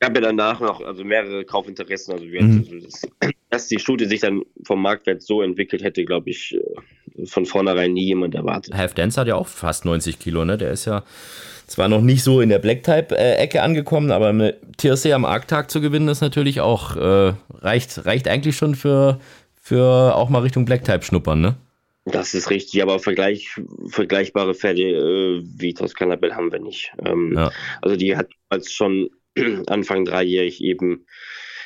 [0.00, 2.12] Ich habe ja danach noch also mehrere Kaufinteressen.
[2.12, 2.82] Also, wir mhm.
[2.82, 3.06] das,
[3.50, 6.60] dass die Studie sich dann vom Marktwert so entwickelt hätte, glaube ich, äh,
[7.24, 8.74] von vornherein nie jemand erwartet.
[8.74, 10.58] Half Dance hat ja auch fast 90 Kilo, ne?
[10.58, 11.02] Der ist ja
[11.66, 16.08] zwar noch nicht so in der Black-Type-Ecke angekommen, aber eine TRC am Arktag zu gewinnen,
[16.08, 19.20] ist natürlich auch, äh, reicht, reicht eigentlich schon für,
[19.60, 21.56] für auch mal Richtung Black-Type schnuppern, ne?
[22.04, 23.48] Das ist richtig, aber Vergleich,
[23.88, 26.92] vergleichbare Pferde äh, wie Toskana Bell haben wir nicht.
[27.04, 27.50] Ähm, ja.
[27.82, 29.10] Also die hat als schon
[29.66, 31.04] Anfang dreijährig eben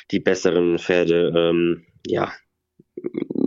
[0.09, 2.33] die besseren Pferde ähm, ja,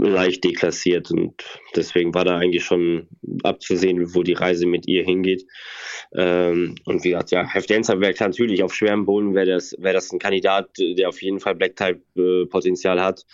[0.09, 1.35] leicht deklassiert und
[1.75, 3.09] deswegen war da eigentlich schon
[3.43, 5.45] abzusehen, wo die Reise mit ihr hingeht.
[6.15, 9.95] Ähm, und wie gesagt, ja, Hef Dancer wäre natürlich auf schwerem Boden wäre das, wäre
[9.95, 13.25] das ein Kandidat, der auf jeden Fall Black-Type-Potenzial äh, hat.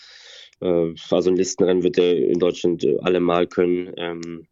[0.61, 3.92] Äh, also ein Listenrennen wird er in Deutschland äh, allemal können.
[3.96, 4.46] Ähm,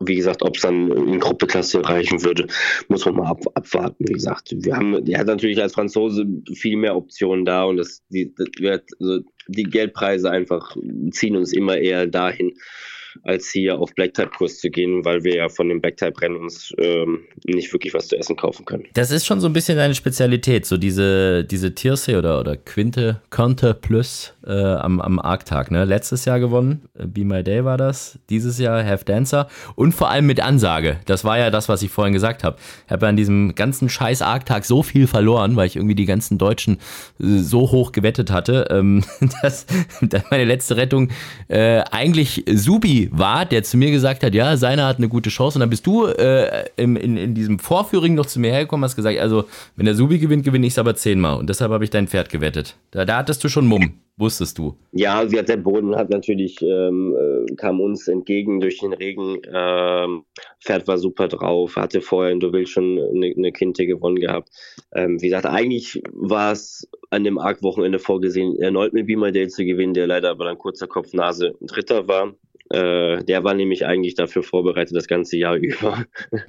[0.00, 2.46] wie gesagt, ob es dann in Gruppeklasse reichen würde,
[2.88, 4.06] muss man mal ab, abwarten.
[4.06, 8.02] Wie gesagt, wir haben, er hat natürlich als Franzose viel mehr Optionen da und das,
[8.10, 10.76] die, das wird, also die Geldpreise einfach
[11.10, 12.52] ziehen uns immer eher dahin,
[13.22, 17.72] als hier auf Black-Type-Kurs zu gehen, weil wir ja von dem Black-Type-Rennen uns ähm, nicht
[17.72, 18.84] wirklich was zu essen kaufen können.
[18.94, 23.22] Das ist schon so ein bisschen deine Spezialität, so diese, diese Tierse oder, oder Quinte,
[23.30, 25.84] Conte Plus äh, am, am Arktag, ne?
[25.84, 30.10] Letztes Jahr gewonnen, äh, Be My Day war das, dieses Jahr Have Dancer und vor
[30.10, 30.98] allem mit Ansage.
[31.06, 32.56] Das war ja das, was ich vorhin gesagt habe.
[32.86, 36.06] Ich habe ja an diesem ganzen scheiß Arktag so viel verloren, weil ich irgendwie die
[36.06, 36.78] ganzen Deutschen
[37.20, 39.04] äh, so hoch gewettet hatte, ähm,
[39.42, 39.66] dass,
[40.00, 41.10] dass meine letzte Rettung
[41.48, 45.58] äh, eigentlich Subi war, der zu mir gesagt hat, ja, seiner hat eine gute Chance
[45.58, 48.96] und dann bist du äh, im, in, in diesem Vorführing noch zu mir hergekommen, hast
[48.96, 51.90] gesagt, also wenn der Subi gewinnt, gewinne ich es aber zehnmal und deshalb habe ich
[51.90, 52.76] dein Pferd gewettet.
[52.92, 53.94] Da, da hattest du schon Mumm.
[54.18, 54.78] Wusstest du?
[54.92, 59.42] Ja, der Boden hat natürlich, ähm, äh, kam uns entgegen durch den Regen.
[59.52, 60.24] Ähm,
[60.58, 64.48] Pferd war super drauf, hatte vorher in Deauville schon eine, eine Kinte gewonnen gehabt.
[64.94, 69.66] Ähm, wie gesagt, eigentlich war es an dem Arc-Wochenende vorgesehen, erneut mit Beamer Day zu
[69.66, 72.34] gewinnen, der leider aber dann kurzer Kopf, Nase Dritter war.
[72.70, 76.06] Äh, der war nämlich eigentlich dafür vorbereitet das ganze Jahr über.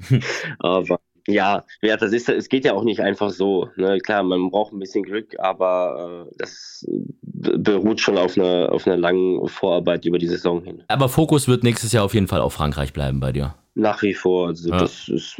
[0.60, 3.70] aber ja, ja, das ist, es geht ja auch nicht einfach so.
[3.76, 4.00] Ne?
[4.00, 6.86] Klar, man braucht ein bisschen Glück, aber äh, das
[7.24, 10.84] beruht schon auf einer, auf einer langen Vorarbeit über die Saison hin.
[10.88, 13.56] Aber Fokus wird nächstes Jahr auf jeden Fall auf Frankreich bleiben bei dir.
[13.76, 14.48] Nach wie vor.
[14.48, 14.78] Also ja.
[14.78, 15.38] das ist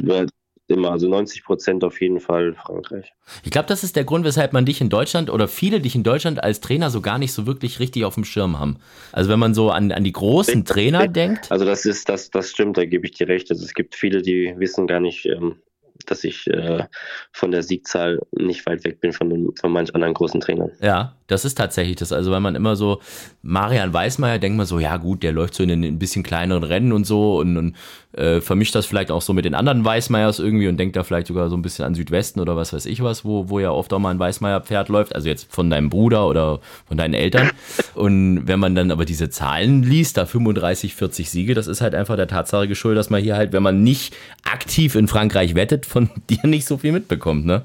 [0.68, 3.14] immer, also 90 Prozent auf jeden Fall Frankreich.
[3.42, 6.02] Ich glaube, das ist der Grund, weshalb man dich in Deutschland oder viele dich in
[6.02, 8.76] Deutschland als Trainer so gar nicht so wirklich richtig auf dem Schirm haben.
[9.12, 11.50] Also wenn man so an, an die großen Trainer denkt.
[11.50, 13.50] Also das ist, das, das stimmt, da gebe ich dir recht.
[13.50, 15.56] Also es gibt viele, die wissen gar nicht, ähm,
[16.06, 16.84] dass ich äh,
[17.32, 20.72] von der Siegzahl nicht weit weg bin von, von manch anderen großen Trainern.
[20.80, 22.12] Ja, das ist tatsächlich das.
[22.12, 23.00] Also, wenn man immer so,
[23.42, 26.92] Marian Weißmeier, denkt man so, ja gut, der läuft so in ein bisschen kleineren Rennen
[26.92, 27.76] und so und, und
[28.12, 31.26] äh, vermischt das vielleicht auch so mit den anderen Weißmeiers irgendwie und denkt da vielleicht
[31.26, 33.92] sogar so ein bisschen an Südwesten oder was weiß ich was, wo, wo ja oft
[33.92, 37.50] auch mal ein Weißmeier-Pferd läuft, also jetzt von deinem Bruder oder von deinen Eltern.
[37.94, 41.94] Und wenn man dann aber diese Zahlen liest, da 35, 40 Siege, das ist halt
[41.94, 45.84] einfach der Tatsache geschuldet, dass man hier halt, wenn man nicht aktiv in Frankreich wettet,
[45.84, 47.62] von dir nicht so viel mitbekommt, ne?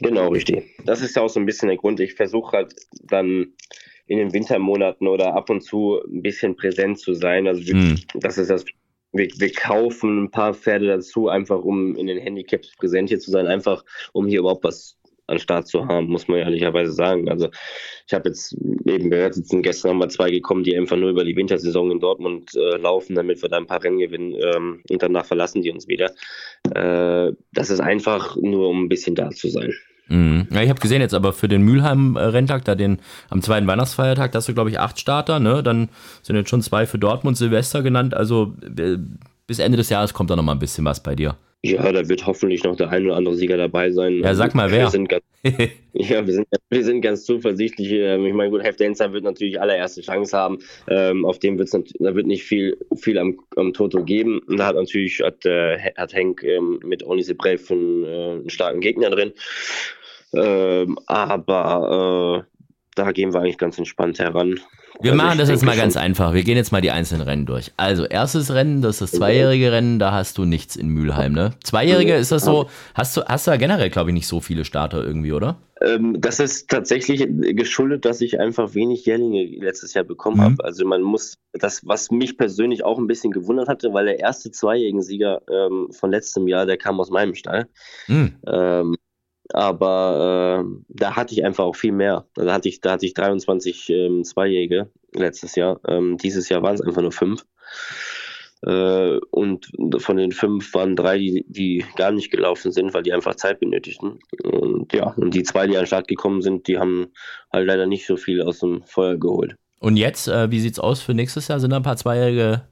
[0.00, 0.64] Genau, richtig.
[0.84, 2.00] Das ist ja auch so ein bisschen der Grund.
[2.00, 3.54] Ich versuche halt dann
[4.06, 7.46] in den Wintermonaten oder ab und zu ein bisschen präsent zu sein.
[7.46, 8.00] Also hm.
[8.14, 8.64] das ist das.
[9.12, 13.30] Wir, wir, kaufen ein paar Pferde dazu, einfach um in den Handicaps präsent hier zu
[13.30, 17.28] sein, einfach um hier überhaupt was an Start zu haben, muss man ehrlicherweise sagen.
[17.28, 17.48] Also
[18.06, 18.56] ich habe jetzt
[18.86, 22.50] eben gehört, sind gestern nochmal zwei gekommen, die einfach nur über die Wintersaison in Dortmund
[22.54, 25.88] äh, laufen, damit wir da ein paar Rennen gewinnen ähm, und danach verlassen die uns
[25.88, 26.10] wieder.
[26.74, 29.72] Äh, das ist einfach nur, um ein bisschen da zu sein.
[30.08, 30.48] Mhm.
[30.50, 32.98] Ja, ich habe gesehen jetzt aber für den Mülheim-Renntag, da den
[33.30, 35.62] am zweiten Weihnachtsfeiertag, da hast du glaube ich acht Starter, ne?
[35.62, 35.88] Dann
[36.22, 38.14] sind jetzt schon zwei für Dortmund Silvester genannt.
[38.14, 38.98] Also äh,
[39.46, 41.36] bis Ende des Jahres kommt da noch mal ein bisschen was bei dir.
[41.64, 44.20] Ja, da wird hoffentlich noch der ein oder andere Sieger dabei sein.
[44.22, 44.80] Ja, sag mal wer.
[44.80, 45.24] Wir sind ganz,
[45.94, 47.90] ja, wir sind, wir sind ganz zuversichtlich.
[47.90, 50.58] Ähm, ich meine, gut, Half Dancer wird natürlich allererste Chance haben.
[50.88, 54.40] Ähm, auf dem wird's, da wird nicht viel, viel am, am Toto geben.
[54.40, 58.80] Und da hat natürlich hat, äh, hat Henk ähm, mit Oni einen, äh, einen starken
[58.80, 59.32] Gegner drin.
[60.34, 62.53] Ähm, aber äh,
[62.94, 64.60] da gehen wir eigentlich ganz entspannt heran.
[65.00, 66.34] Wir also machen das jetzt mal ganz einfach.
[66.34, 67.72] Wir gehen jetzt mal die einzelnen Rennen durch.
[67.76, 71.50] Also, erstes Rennen, das ist das zweijährige Rennen, da hast du nichts in Mülheim, ne?
[71.64, 74.64] Zweijährige, ist das so, hast du, hast du da generell, glaube ich, nicht so viele
[74.64, 75.56] Starter irgendwie, oder?
[75.80, 77.26] Ähm, das ist tatsächlich
[77.56, 80.42] geschuldet, dass ich einfach wenig Jährlinge letztes Jahr bekommen mhm.
[80.42, 80.64] habe.
[80.64, 84.50] Also man muss, das, was mich persönlich auch ein bisschen gewundert hatte, weil der erste
[84.52, 87.66] zweijährigen Sieger ähm, von letztem Jahr, der kam aus meinem Stall.
[88.06, 88.36] Mhm.
[88.46, 88.96] Ähm,
[89.52, 92.26] aber äh, da hatte ich einfach auch viel mehr.
[92.34, 95.80] Da hatte ich, da hatte ich 23 ähm, Zweijährige letztes Jahr.
[95.86, 97.44] Ähm, dieses Jahr waren es einfach nur fünf.
[98.62, 103.12] Äh, und von den fünf waren drei, die, die gar nicht gelaufen sind, weil die
[103.12, 104.18] einfach Zeit benötigten.
[104.42, 107.08] Und ja, und die zwei, die an den Start gekommen sind, die haben
[107.52, 109.56] halt leider nicht so viel aus dem Feuer geholt.
[109.80, 111.60] Und jetzt, äh, wie sieht's aus für nächstes Jahr?
[111.60, 112.62] Sind da ein paar Zweijährige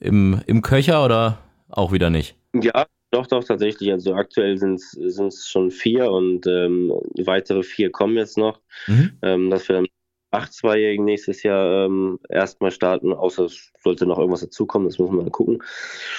[0.00, 2.34] im, im Köcher oder auch wieder nicht?
[2.54, 3.92] Ja, doch, doch, tatsächlich.
[3.92, 9.12] Also aktuell sind es schon vier und ähm, weitere vier kommen jetzt noch, mhm.
[9.20, 9.86] ähm, dass wir dann
[10.30, 15.10] acht Zweijährigen nächstes Jahr ähm, erstmal starten, außer es sollte noch irgendwas dazukommen, das muss
[15.10, 15.62] man mal gucken.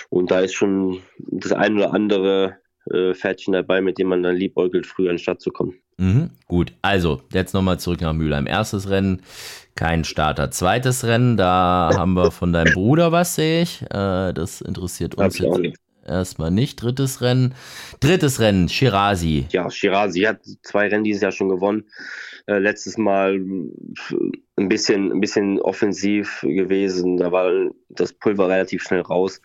[0.10, 2.58] Und da ist schon das ein oder andere
[2.92, 5.74] äh, Pferdchen dabei, mit dem man dann liebäugelt, früher in die Stadt zu kommen.
[5.98, 8.46] Mhm, gut, also jetzt nochmal zurück nach Mülheim.
[8.46, 9.24] Erstes Rennen,
[9.74, 10.52] kein Starter.
[10.52, 13.82] Zweites Rennen, da haben wir von deinem Bruder was, sehe ich.
[13.82, 15.60] Äh, das interessiert uns jetzt
[16.06, 16.82] Erstmal nicht.
[16.82, 17.56] Drittes Rennen.
[18.00, 19.46] Drittes Rennen, Shirazi.
[19.50, 21.86] Ja, Shirazi hat zwei Rennen dieses Jahr schon gewonnen.
[22.46, 27.18] Äh, letztes Mal ein bisschen, ein bisschen offensiv gewesen.
[27.18, 27.52] Da war
[27.90, 29.42] das Pulver relativ schnell raus.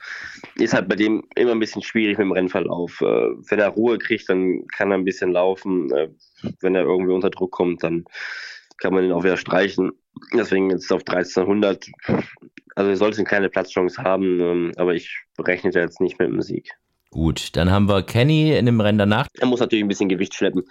[0.56, 3.00] Ist halt bei dem immer ein bisschen schwierig mit dem Rennverlauf.
[3.00, 5.92] Äh, wenn er Ruhe kriegt, dann kann er ein bisschen laufen.
[5.92, 6.08] Äh,
[6.60, 8.04] wenn er irgendwie unter Druck kommt, dann
[8.78, 9.92] kann man ihn auch wieder streichen.
[10.34, 11.86] Deswegen jetzt auf 1300
[12.78, 16.40] also wir sollten keine Platzchance haben, ähm, aber ich berechne da jetzt nicht mit dem
[16.42, 16.70] Sieg.
[17.10, 19.26] Gut, dann haben wir Kenny in dem Rennen danach.
[19.36, 20.62] Er muss natürlich ein bisschen Gewicht schleppen.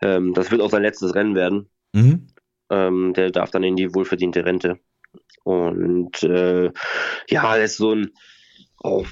[0.00, 1.68] Ähm, das wird auch sein letztes Rennen werden.
[1.92, 2.28] Mhm.
[2.70, 4.78] Ähm, der darf dann in die wohlverdiente Rente.
[5.44, 6.70] Und äh,
[7.28, 8.10] ja, er ist so ein,
[8.82, 9.04] oh,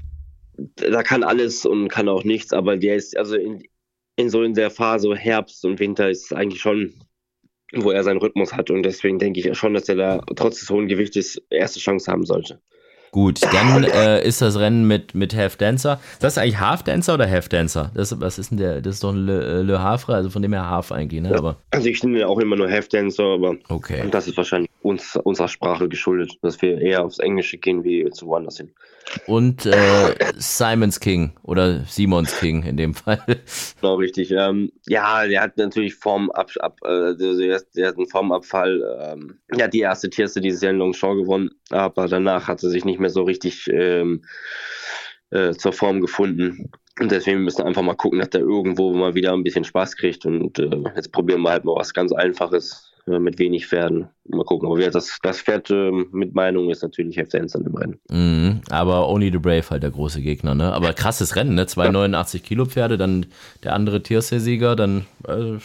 [0.76, 3.62] da kann alles und kann auch nichts, aber der ist, also in,
[4.16, 6.94] in so in der Phase Herbst und Winter ist eigentlich schon,
[7.82, 8.70] wo er seinen Rhythmus hat.
[8.70, 12.24] Und deswegen denke ich schon, dass er da trotz des hohen Gewichtes erste Chance haben
[12.24, 12.60] sollte.
[13.16, 15.98] Gut, dann äh, ist das Rennen mit, mit Half Dancer.
[16.20, 17.90] Das ist eigentlich Half Dancer oder Half Dancer?
[17.94, 18.82] Das, was ist denn der?
[18.82, 21.34] Das ist doch ein Le, Le Havre, also von dem her Half eigentlich, ne?
[21.34, 24.04] Aber Also ich nenne auch immer nur Half Dancer, aber okay.
[24.10, 28.26] das ist wahrscheinlich uns, unserer Sprache geschuldet, dass wir eher aufs Englische gehen wie zu
[28.26, 28.70] woanders hin.
[29.26, 33.22] Und äh, Simons King oder Simons King in dem Fall.
[33.80, 34.30] Genau, richtig.
[34.30, 38.82] Ähm, ja, der hat natürlich Formab, ab, äh, der, der hat einen Formabfall.
[39.00, 42.98] Ähm, hat die erste Tierste Jahr in Longchamp gewonnen, aber danach hat er sich nicht
[42.98, 44.22] mehr so richtig ähm,
[45.30, 46.70] äh, zur Form gefunden.
[46.98, 49.96] Und deswegen müssen wir einfach mal gucken, dass der irgendwo mal wieder ein bisschen Spaß
[49.96, 50.24] kriegt.
[50.24, 54.08] Und äh, jetzt probieren wir halt mal was ganz Einfaches äh, mit wenig Pferden.
[54.28, 54.66] Mal gucken.
[54.66, 58.00] Aber das, das Pferd äh, mit Meinung ist natürlich Hefter im Rennen.
[58.10, 60.72] Mhm, aber Only the Brave halt der große Gegner, ne?
[60.72, 61.66] Aber krasses Rennen, ne?
[61.66, 63.26] Zwei 89 Kilo Pferde, dann
[63.62, 65.58] der andere Tiersee-Sieger, dann äh,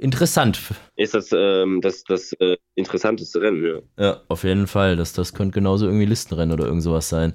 [0.00, 0.60] interessant.
[0.96, 4.04] Ist das ähm, das, das äh, interessanteste Rennen, ja.
[4.04, 4.96] Ja, auf jeden Fall.
[4.96, 7.34] Das, das könnte genauso irgendwie Listenrennen oder irgend sowas sein.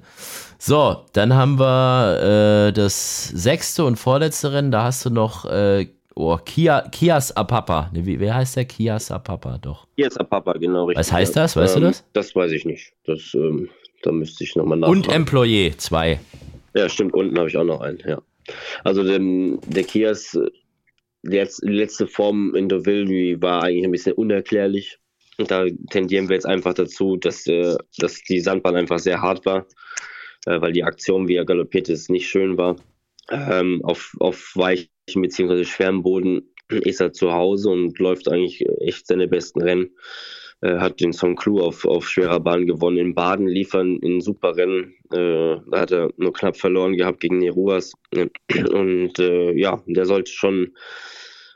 [0.58, 4.70] So, dann haben wir äh, das sechste und vorletzte Rennen.
[4.70, 7.90] Da hast du noch äh, oh, Kia, Kias Apapa.
[7.92, 8.64] Ne, wie, wer heißt der?
[8.64, 9.86] Kias Apapa, doch.
[9.96, 10.98] Hier ist der Papa, genau richtig.
[10.98, 11.56] Was heißt das?
[11.56, 12.04] Weißt ähm, du das?
[12.12, 12.92] Das weiß ich nicht.
[13.04, 13.68] Das, ähm,
[14.02, 15.02] da müsste ich nochmal nachfragen.
[15.02, 16.20] Und Employee, zwei.
[16.74, 18.20] Ja, stimmt, unten habe ich auch noch einen, ja.
[18.84, 20.38] Also dem, der Kias,
[21.30, 24.98] die letzte Form in Deauville, war eigentlich ein bisschen unerklärlich.
[25.38, 29.44] Und da tendieren wir jetzt einfach dazu, dass, äh, dass die Sandbahn einfach sehr hart
[29.44, 29.66] war,
[30.46, 32.76] äh, weil die Aktion, wie er galoppiert ist, nicht schön war.
[33.30, 35.64] Ähm, auf, auf weichen bzw.
[35.64, 39.90] schweren Boden ist er zu Hause und läuft eigentlich echt seine besten Rennen.
[40.62, 42.98] Äh, hat den Song Clou auf, auf schwerer Bahn gewonnen.
[42.98, 44.94] In Baden liefern in super Rennen.
[45.12, 47.92] Äh, da hat er nur knapp verloren gehabt gegen Neruas.
[48.14, 50.74] Und äh, ja, der sollte schon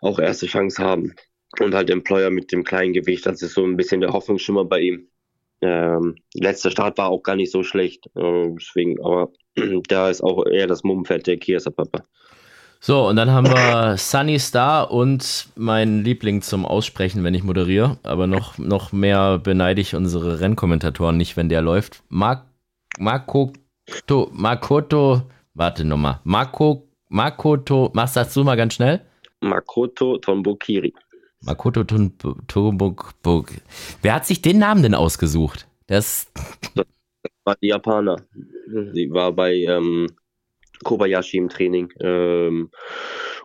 [0.03, 1.15] auch erste Chance haben.
[1.61, 4.81] Und halt Employer mit dem kleinen Gewicht, das ist so ein bisschen der Hoffnungsschimmer bei
[4.81, 5.09] ihm.
[5.63, 8.07] Ähm, letzter Start war auch gar nicht so schlecht.
[8.15, 9.33] Äh, deswegen, aber
[9.89, 12.07] da ist auch eher das Mummenfeld der Kiesa Papa.
[12.83, 17.99] So, und dann haben wir Sunny Star und mein Liebling zum Aussprechen, wenn ich moderiere.
[18.03, 22.03] Aber noch, noch mehr beneide ich unsere Rennkommentatoren nicht, wenn der läuft.
[22.09, 22.47] Mark,
[22.99, 23.53] Marco,
[24.07, 25.21] to, Makoto,
[25.53, 26.21] warte nochmal.
[26.25, 29.03] Marco, Makoto, machst das du mal ganz schnell?
[29.41, 30.95] Makoto Tombokiri.
[31.43, 33.61] Makoto Tombokiri.
[34.01, 35.69] Wer hat sich den Namen denn ausgesucht?
[35.87, 36.33] Das,
[36.75, 36.87] das
[37.45, 38.17] war die Japaner.
[38.95, 40.07] Sie war bei ähm,
[40.85, 41.93] Kobayashi im Training.
[42.01, 42.71] Ähm,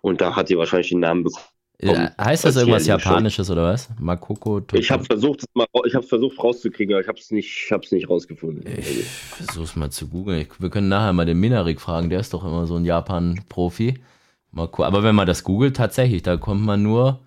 [0.02, 1.46] und da hat sie wahrscheinlich den Namen bekommen.
[1.80, 3.90] Äh, heißt das irgendwas Japanisches oder was?
[4.00, 4.78] Makoko Toto.
[4.78, 5.44] Ich habe versucht,
[5.86, 8.64] ich habe versucht rauszukriegen, aber ich habe es nicht, ich es nicht rausgefunden.
[8.78, 10.48] Ich versuch's mal zu googeln.
[10.58, 12.10] Wir können nachher mal den Minarik fragen.
[12.10, 13.96] Der ist doch immer so ein Japan-Profi.
[14.56, 17.20] Aber wenn man das googelt, tatsächlich, da kommt man nur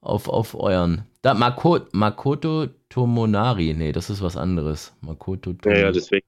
[0.00, 1.04] auf, auf euren.
[1.22, 3.74] Da Makoto, Makoto Tomonari.
[3.74, 4.92] Nee, das ist was anderes.
[5.00, 5.80] Makoto Tomonari.
[5.80, 6.26] Ja, ja, deswegen.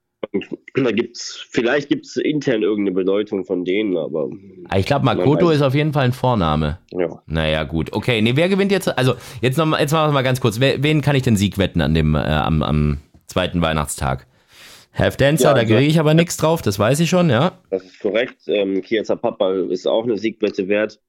[0.74, 4.28] Da gibt's, vielleicht gibt es intern irgendeine Bedeutung von denen, aber.
[4.68, 6.78] Ah, Ich glaube, Makoto ist auf jeden Fall ein Vorname.
[6.92, 7.22] Ja.
[7.26, 7.92] Naja, gut.
[7.92, 8.88] Okay, nee, wer gewinnt jetzt?
[8.98, 10.60] Also, jetzt noch mal, jetzt machen wir mal ganz kurz.
[10.60, 14.26] Wer, wen kann ich den Sieg wetten an dem, äh, am, am zweiten Weihnachtstag?
[14.94, 17.52] Half Dancer, Ja, da also- kriege ich aber nichts drauf, das weiß ich schon, ja.
[17.70, 18.36] Das ist korrekt.
[18.46, 21.00] Ähm, Kieza Papa ist auch eine Siegbette wert.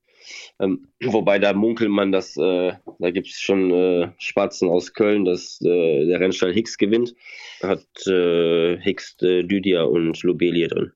[0.60, 5.24] Ähm, wobei da munkelt man, dass äh, da gibt es schon äh, Spatzen aus Köln,
[5.24, 7.14] dass äh, der Rennstall Hicks gewinnt.
[7.62, 10.92] Hat äh, Hicks, äh, Lydia und Lobelia drin.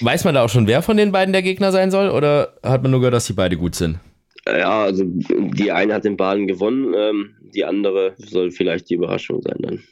[0.00, 2.10] Weiß man da auch schon, wer von den beiden der Gegner sein soll?
[2.10, 3.98] Oder hat man nur gehört, dass die beide gut sind?
[4.46, 9.40] Ja, also die eine hat den Baden gewonnen, ähm, die andere soll vielleicht die Überraschung
[9.40, 9.82] sein dann.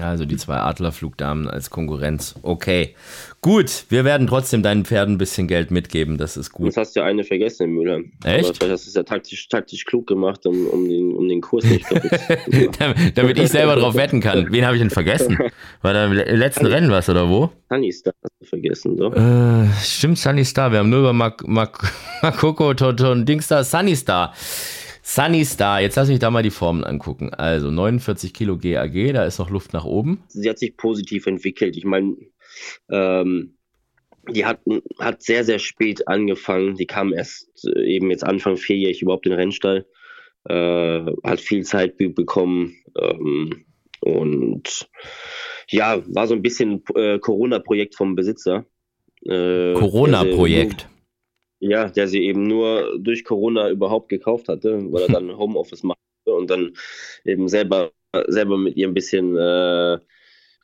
[0.00, 2.34] Also die zwei Adlerflugdamen als Konkurrenz.
[2.42, 2.94] Okay.
[3.42, 6.66] Gut, wir werden trotzdem deinen Pferden ein bisschen Geld mitgeben, das ist gut.
[6.66, 8.12] Jetzt hast du ja eine vergessen in Mülheim.
[8.24, 8.44] Echt?
[8.44, 11.40] Aber vielleicht hast du es ja taktisch, taktisch klug gemacht, um, um, den, um den
[11.40, 12.16] Kurs nicht kaputt zu
[12.58, 13.12] machen.
[13.14, 14.46] damit, ich selber drauf wetten kann.
[14.50, 15.38] Wen habe ich denn vergessen?
[15.82, 17.50] War da im le- letzten Rennen was oder wo?
[17.68, 19.12] Sunny Star hast du vergessen, so.
[19.14, 20.72] Äh, stimmt, Sunny Star.
[20.72, 23.64] Wir haben nur über Mak Mak Makoko, Toto und Dings da.
[23.64, 24.34] Sunny Star.
[25.12, 25.80] Sunny Star.
[25.80, 27.34] Jetzt lass mich da mal die Formen angucken.
[27.34, 30.22] Also 49 Kilo GAG, da ist noch Luft nach oben.
[30.28, 31.76] sie hat sich positiv entwickelt.
[31.76, 32.16] Ich meine,
[32.88, 33.56] ähm,
[34.28, 34.60] die hat,
[35.00, 36.76] hat sehr, sehr spät angefangen.
[36.76, 39.84] Die kam erst äh, eben jetzt Anfang vierjährig überhaupt in den Rennstall.
[40.48, 42.76] Äh, hat viel Zeit be bekommen.
[42.96, 43.64] Ähm,
[44.02, 44.88] und
[45.68, 48.64] ja, war so ein bisschen äh, Corona-Projekt vom Besitzer.
[49.24, 50.88] Äh, Corona-Projekt.
[51.60, 56.00] Ja, der sie eben nur durch Corona überhaupt gekauft hatte, weil er dann Homeoffice machte
[56.24, 56.72] und dann
[57.24, 57.92] eben selber,
[58.28, 59.98] selber mit ihr ein bisschen äh,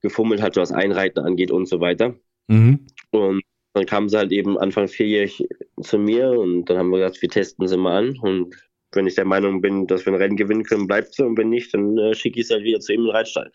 [0.03, 2.15] gefummelt hat, was Einreiten angeht und so weiter.
[2.49, 2.87] Mhm.
[3.11, 3.43] Und
[3.75, 5.47] dann kam sie halt eben Anfang vierjährig
[5.83, 9.15] zu mir und dann haben wir gesagt, wir testen sie mal an und wenn ich
[9.15, 11.99] der Meinung bin, dass wir ein Rennen gewinnen können, bleibt sie und wenn nicht, dann
[11.99, 13.51] äh, schicke ich es halt wieder zu ihm in den Reitstall.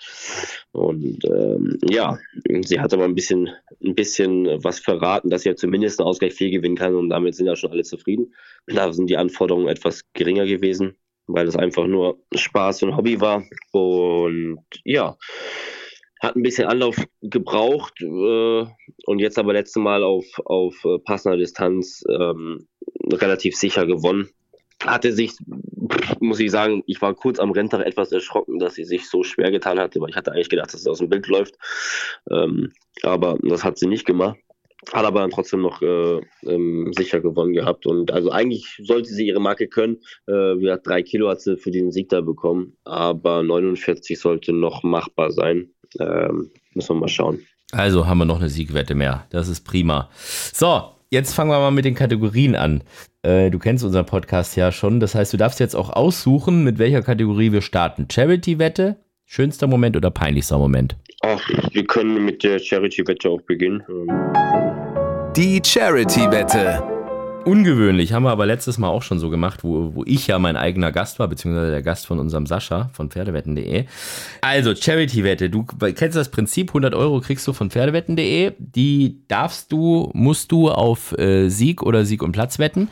[0.71, 2.17] Und ähm, ja,
[2.63, 3.49] sie hat aber ein bisschen,
[3.83, 7.35] ein bisschen was verraten, dass sie ja zumindest einen Ausgleich 4 gewinnen kann und damit
[7.35, 8.33] sind ja schon alle zufrieden.
[8.67, 10.95] Da sind die Anforderungen etwas geringer gewesen,
[11.27, 13.43] weil es einfach nur Spaß und Hobby war.
[13.71, 15.17] Und ja,
[16.21, 18.65] hat ein bisschen Anlauf gebraucht äh,
[19.05, 22.67] und jetzt aber letzte Mal auf, auf äh, passender Distanz ähm,
[23.11, 24.29] relativ sicher gewonnen
[24.85, 25.33] hatte sich,
[26.19, 29.51] muss ich sagen, ich war kurz am Renntag etwas erschrocken, dass sie sich so schwer
[29.51, 31.55] getan hatte, weil ich hatte eigentlich gedacht, dass es aus dem Bild läuft.
[32.29, 32.71] Ähm,
[33.03, 34.37] aber das hat sie nicht gemacht.
[34.91, 37.85] Hat aber dann trotzdem noch äh, ähm, sicher gewonnen gehabt.
[37.85, 39.97] Und also eigentlich sollte sie ihre Marke können.
[40.25, 42.75] Äh, wie gesagt, drei Kilo hat sie für den Sieg da bekommen.
[42.83, 45.69] Aber 49 sollte noch machbar sein.
[45.99, 47.45] Ähm, müssen wir mal schauen.
[47.71, 49.27] Also haben wir noch eine Siegwette mehr.
[49.29, 50.09] Das ist prima.
[50.15, 52.83] So, jetzt fangen wir mal mit den Kategorien an.
[53.21, 54.99] Äh, du kennst unseren Podcast ja schon.
[54.99, 58.07] Das heißt, du darfst jetzt auch aussuchen, mit welcher Kategorie wir starten.
[58.11, 60.95] Charity-Wette, schönster Moment oder peinlichster Moment?
[61.21, 63.83] Ach, wir können mit der Charity-Wette auch beginnen.
[65.35, 66.90] Die Charity-Wette.
[67.43, 70.55] Ungewöhnlich, haben wir aber letztes Mal auch schon so gemacht, wo, wo ich ja mein
[70.55, 73.85] eigener Gast war, beziehungsweise der Gast von unserem Sascha von Pferdewetten.de.
[74.41, 80.11] Also, Charity-Wette, du kennst das Prinzip, 100 Euro kriegst du von Pferdewetten.de, die darfst du,
[80.13, 82.89] musst du auf äh, Sieg oder Sieg und Platz wetten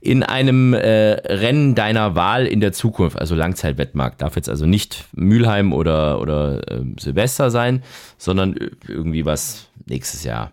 [0.00, 4.20] in einem äh, Rennen deiner Wahl in der Zukunft, also Langzeitwettmarkt.
[4.20, 7.84] Darf jetzt also nicht Mülheim oder, oder äh, Silvester sein,
[8.18, 8.56] sondern
[8.88, 10.50] irgendwie was nächstes Jahr.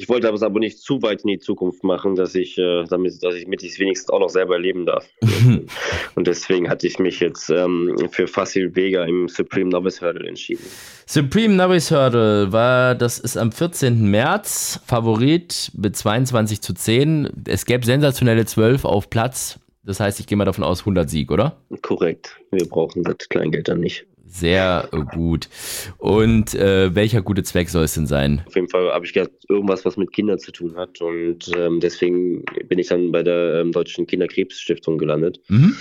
[0.00, 2.84] Ich wollte aber es aber nicht zu weit in die Zukunft machen, dass ich, äh,
[2.88, 5.08] damit, dass ich mit es wenigstens auch noch selber erleben darf.
[6.14, 10.64] und deswegen hatte ich mich jetzt ähm, für Facil Vega im Supreme Novice Hurdle entschieden.
[11.04, 14.08] Supreme Novice Hurdle war, das ist am 14.
[14.08, 17.30] März, Favorit mit 22 zu 10.
[17.48, 19.58] Es gäbe sensationelle 12 auf Platz.
[19.82, 21.56] Das heißt, ich gehe mal davon aus, 100 Sieg, oder?
[21.82, 22.38] Korrekt.
[22.52, 24.06] Wir brauchen das Kleingeld dann nicht.
[24.28, 25.48] Sehr gut.
[25.96, 28.42] Und äh, welcher gute Zweck soll es denn sein?
[28.46, 31.00] Auf jeden Fall habe ich gedacht, irgendwas, was mit Kindern zu tun hat.
[31.00, 35.40] Und ähm, deswegen bin ich dann bei der ähm, Deutschen Kinderkrebsstiftung gelandet.
[35.48, 35.76] Mhm.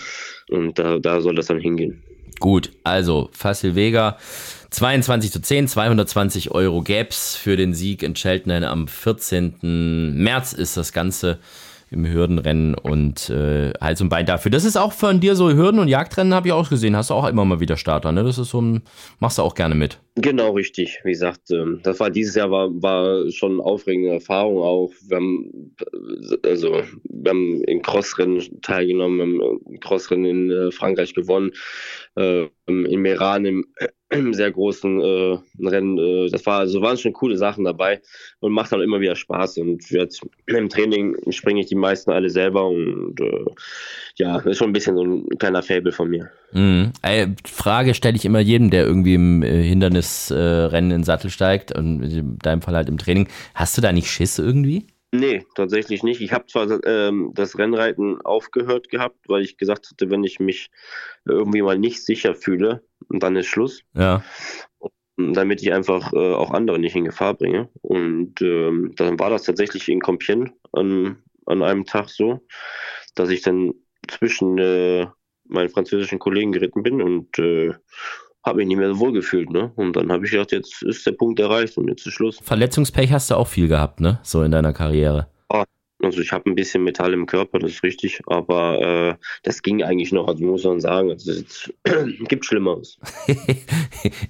[0.49, 2.01] Und da, da soll das dann hingehen.
[2.39, 4.17] Gut, also Facil Vega,
[4.69, 10.13] 22 zu 10, 220 Euro gäb's für den Sieg in Cheltenham am 14.
[10.13, 11.39] März ist das Ganze
[11.89, 14.51] im Hürdenrennen und äh, Hals und Bein dafür.
[14.51, 16.95] Das ist auch von dir so Hürden- und Jagdrennen, habe ich auch gesehen.
[16.95, 18.23] Hast du auch immer mal wieder Starter, ne?
[18.23, 18.83] Das ist so ein,
[19.19, 19.99] machst du auch gerne mit.
[20.15, 20.99] Genau, richtig.
[21.03, 24.91] Wie gesagt, ähm, das war dieses Jahr war, war schon eine aufregende Erfahrung auch.
[25.07, 25.75] Wir haben,
[26.43, 31.51] also, wir haben in Crossrennen teilgenommen, wir haben Crossrennen in äh, Frankreich gewonnen,
[32.15, 33.65] äh, in Meran im im
[34.31, 35.97] sehr großen äh, Rennen.
[35.97, 38.01] Äh, das war, also waren schon coole Sachen dabei
[38.39, 39.57] und macht dann immer wieder Spaß.
[39.57, 43.45] Und jetzt, im Training springe ich die meisten alle selber und äh,
[44.15, 46.29] ja, ist schon ein bisschen so ein kleiner Fable von mir.
[46.53, 46.93] Mhm.
[47.45, 52.03] Frage stelle ich immer jedem, der irgendwie im äh, Hindernisrennen in den Sattel steigt und
[52.03, 53.27] in deinem Fall halt im Training.
[53.53, 54.87] Hast du da nicht Schiss irgendwie?
[55.17, 56.21] Nee, tatsächlich nicht.
[56.21, 60.69] Ich habe zwar ähm, das Rennreiten aufgehört gehabt, weil ich gesagt hatte, wenn ich mich
[61.25, 63.81] irgendwie mal nicht sicher fühle, dann ist Schluss.
[63.93, 64.23] Ja.
[65.17, 67.69] Damit ich einfach äh, auch andere nicht in Gefahr bringe.
[67.81, 72.45] Und ähm, dann war das tatsächlich in Compiègne an, an einem Tag so,
[73.15, 73.73] dass ich dann
[74.07, 75.07] zwischen äh,
[75.45, 77.73] meinen französischen Kollegen geritten bin und äh,
[78.47, 79.71] habe mich nicht mehr so wohl gefühlt, ne?
[79.75, 82.39] Und dann habe ich gedacht, jetzt ist der Punkt erreicht und jetzt ist Schluss.
[82.41, 84.19] Verletzungspech hast du auch viel gehabt, ne?
[84.23, 85.27] So in deiner Karriere.
[86.07, 89.83] Also ich habe ein bisschen Metall im Körper, das ist richtig, aber äh, das ging
[89.83, 91.69] eigentlich noch, also muss man sagen, also es
[92.29, 92.97] gibt Schlimmeres.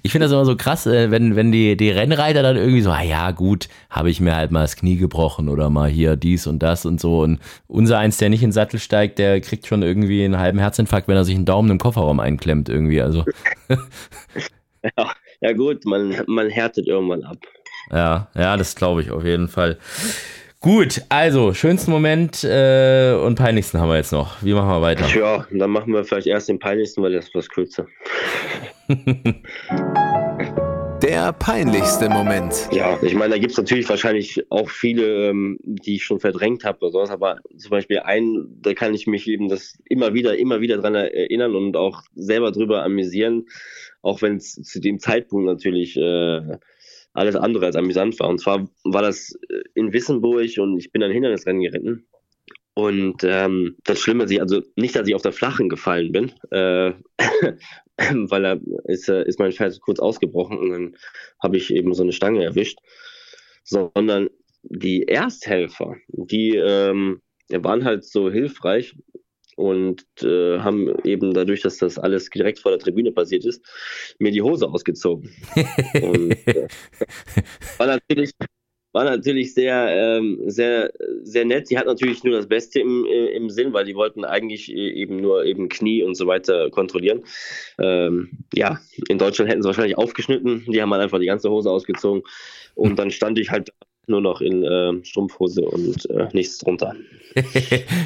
[0.02, 2.90] ich finde das immer so krass, äh, wenn, wenn die, die Rennreiter dann irgendwie so,
[2.90, 6.48] ah ja gut, habe ich mir halt mal das Knie gebrochen oder mal hier dies
[6.48, 7.38] und das und so und
[7.68, 11.06] unser eins, der nicht in den Sattel steigt, der kriegt schon irgendwie einen halben Herzinfarkt,
[11.06, 13.24] wenn er sich einen Daumen im Kofferraum einklemmt irgendwie, also.
[13.68, 17.38] ja, ja gut, man, man härtet irgendwann ab.
[17.92, 19.78] Ja, ja, das glaube ich auf jeden Fall.
[20.60, 24.42] Gut, also schönsten Moment äh, und peinlichsten haben wir jetzt noch.
[24.42, 25.06] Wie machen wir weiter?
[25.16, 27.86] Ja, dann machen wir vielleicht erst den peinlichsten, weil das ist was kürzer.
[31.00, 32.68] Der peinlichste Moment.
[32.72, 36.64] Ja, ich meine, da gibt es natürlich wahrscheinlich auch viele, ähm, die ich schon verdrängt
[36.64, 40.36] habe oder sowas, aber zum Beispiel einen, da kann ich mich eben das immer wieder,
[40.36, 43.46] immer wieder dran erinnern und auch selber drüber amüsieren,
[44.02, 46.58] auch wenn es zu dem Zeitpunkt natürlich äh,
[47.18, 48.28] alles andere als amüsant war.
[48.28, 52.06] Und zwar war das äh, in Wissenburg und ich bin ein Hindernisrennen geritten.
[52.74, 56.92] Und ähm, das Schlimme ist, also nicht, dass ich auf der Flachen gefallen bin, äh,
[57.98, 60.96] weil da ist, äh, ist mein Pferd kurz ausgebrochen und dann
[61.42, 62.78] habe ich eben so eine Stange erwischt,
[63.64, 64.30] sondern
[64.62, 68.94] die Ersthelfer, die ähm, waren halt so hilfreich
[69.58, 73.64] und äh, haben eben dadurch, dass das alles direkt vor der Tribüne passiert ist,
[74.20, 75.30] mir die Hose ausgezogen.
[76.00, 76.68] und, äh,
[77.78, 78.30] war natürlich
[78.92, 80.90] war natürlich sehr, ähm, sehr,
[81.22, 81.68] sehr nett.
[81.68, 84.90] Sie hat natürlich nur das Beste im, äh, im Sinn, weil die wollten eigentlich e-,
[84.90, 87.22] eben nur eben Knie und so weiter kontrollieren.
[87.78, 90.64] Ähm, ja, in Deutschland hätten sie wahrscheinlich aufgeschnitten.
[90.66, 92.22] Die haben halt einfach die ganze Hose ausgezogen.
[92.74, 93.72] Und dann stand ich halt
[94.08, 96.94] nur noch in äh, Strumpfhose und äh, nichts drunter.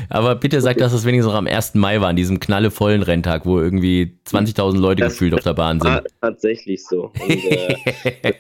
[0.09, 1.74] Aber bitte sag, dass es wenigstens noch am 1.
[1.74, 5.80] Mai war, an diesem knallevollen Renntag, wo irgendwie 20.000 Leute das gefühlt auf der Bahn
[5.80, 6.03] sind.
[6.20, 7.12] Tatsächlich so.
[7.20, 7.74] Und, äh,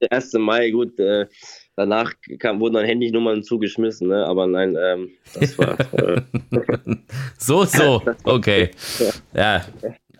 [0.00, 0.32] der 1.
[0.34, 1.26] Mai, gut, äh,
[1.76, 4.26] danach kam, wurden dann Handynummern zugeschmissen, ne?
[4.26, 5.78] aber nein, ähm, das war.
[5.92, 6.22] Äh,
[7.38, 8.70] so, so, okay.
[9.34, 9.64] Ja.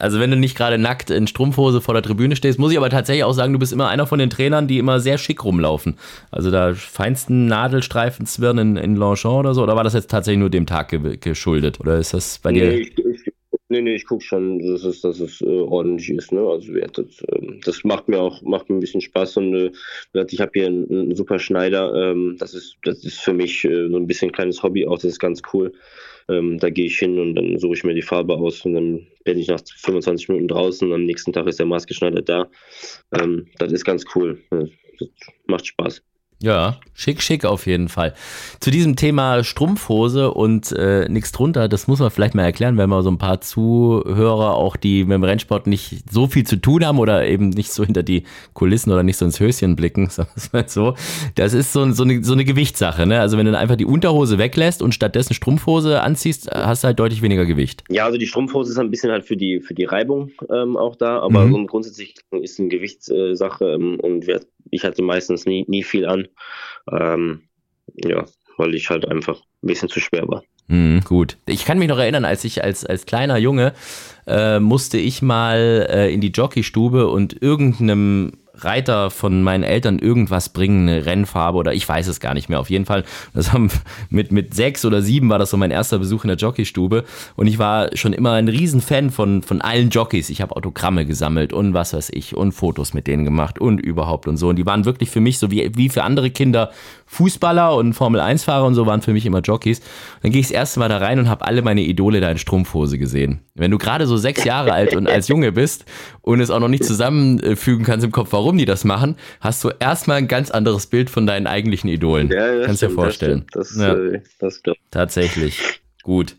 [0.01, 2.91] Also wenn du nicht gerade nackt in Strumpfhose vor der Tribüne stehst, muss ich aber
[2.91, 5.97] tatsächlich auch sagen, du bist immer einer von den Trainern, die immer sehr schick rumlaufen.
[6.31, 10.41] Also da feinsten Nadelstreifen zwirren in, in Longchamp oder so, oder war das jetzt tatsächlich
[10.41, 11.81] nur dem Tag ge geschuldet?
[11.81, 12.69] Oder ist das bei dir?
[12.69, 13.33] Nee, ich, ich,
[13.73, 16.33] Nee, nee, ich gucke schon, dass es, dass es äh, ordentlich ist.
[16.33, 16.41] Ne?
[16.41, 20.41] Also das, äh, das macht mir auch macht mir ein bisschen Spaß und äh, ich
[20.41, 21.95] habe hier einen, einen, super Schneider.
[21.95, 24.97] Ähm, das ist das ist für mich äh, so ein bisschen ein kleines Hobby auch.
[24.97, 25.73] Das ist ganz cool.
[26.31, 29.07] Ähm, da gehe ich hin und dann suche ich mir die Farbe aus und dann
[29.25, 30.93] bin ich nach 25 Minuten draußen.
[30.93, 32.49] Am nächsten Tag ist der Maßgeschneidert da.
[33.19, 34.41] Ähm, das ist ganz cool.
[34.51, 35.09] Das
[35.47, 36.03] macht Spaß.
[36.43, 38.15] Ja, schick, schick auf jeden Fall.
[38.61, 42.89] Zu diesem Thema Strumpfhose und äh, nichts drunter, das muss man vielleicht mal erklären, wenn
[42.89, 46.87] wir so ein paar Zuhörer auch, die mit dem Rennsport nicht so viel zu tun
[46.87, 48.25] haben oder eben nicht so hinter die
[48.55, 50.95] Kulissen oder nicht so ins Höschen blicken, sagen wir mal so.
[51.35, 53.21] Das ist so, so, eine, so eine Gewichtssache, ne?
[53.21, 56.99] Also wenn du dann einfach die Unterhose weglässt und stattdessen Strumpfhose anziehst, hast du halt
[56.99, 57.85] deutlich weniger Gewicht.
[57.91, 60.97] Ja, also die Strumpfhose ist ein bisschen halt für die, für die Reibung ähm, auch
[60.97, 61.67] da, aber mhm.
[61.67, 64.27] grundsätzlich ist eine Gewichtssache ähm, und
[64.71, 66.29] ich hatte meistens nie, nie viel an.
[66.91, 67.43] Ähm,
[67.97, 68.25] ja,
[68.57, 70.43] weil ich halt einfach ein bisschen zu schwer war.
[70.69, 71.37] Mhm, gut.
[71.47, 73.73] Ich kann mich noch erinnern, als ich als, als kleiner Junge
[74.27, 78.33] äh, musste ich mal äh, in die Jockeystube und irgendeinem
[78.65, 82.61] Reiter von meinen Eltern irgendwas bringen, eine Rennfarbe oder ich weiß es gar nicht mehr.
[82.61, 83.05] Auf jeden Fall,
[83.35, 83.71] das haben
[84.11, 87.05] mit, mit sechs oder sieben war das so mein erster Besuch in der Jockeystube
[87.37, 90.31] und ich war schon immer ein Riesenfan von, von allen Jockeys.
[90.31, 94.29] Ich habe Autogramme gesammelt und was weiß ich und Fotos mit denen gemacht und überhaupt
[94.29, 94.49] und so.
[94.49, 96.71] Und die waren wirklich für mich so wie, wie für andere Kinder
[97.13, 99.81] Fußballer und Formel-1-Fahrer und so waren für mich immer Jockeys.
[100.23, 102.39] Dann gehe ich das erste Mal da rein und habe alle meine Idole da in
[102.39, 103.41] Strumpfhose gesehen.
[103.57, 105.87] Wenn du gerade so sechs Jahre alt und als Junge bist
[106.23, 109.71] und es auch noch nicht zusammenfügen kannst im Kopf, warum die das machen, hast du
[109.81, 112.31] erstmal ein ganz anderes Bild von deinen eigentlichen Idolen.
[112.31, 113.45] Ja, das Kannst dir vorstellen.
[113.51, 113.95] Das, das, ja.
[113.95, 115.59] äh, das Tatsächlich.
[116.05, 116.37] Gut.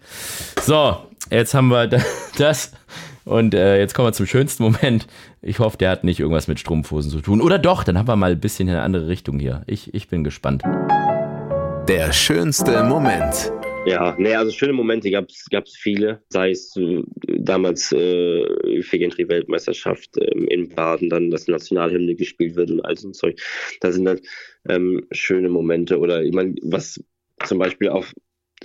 [0.61, 0.99] So,
[1.29, 1.89] jetzt haben wir
[2.37, 2.71] das.
[3.25, 5.05] Und äh, jetzt kommen wir zum schönsten Moment.
[5.43, 7.41] Ich hoffe, der hat nicht irgendwas mit Strumpfhosen zu tun.
[7.41, 9.63] Oder doch, dann haben wir mal ein bisschen in eine andere Richtung hier.
[9.65, 10.61] Ich, ich bin gespannt.
[11.87, 13.51] Der schönste Moment.
[13.87, 17.01] Ja, nee, also schöne Momente gab es viele, sei es äh,
[17.39, 23.07] damals äh, für Gentry-Weltmeisterschaft ähm, in Baden, dann das Nationalhymne gespielt wird und all so
[23.07, 23.41] ein Zeug.
[23.79, 24.19] Da sind dann
[24.69, 27.03] ähm, schöne Momente oder ich meine, was
[27.47, 28.05] zum Beispiel auch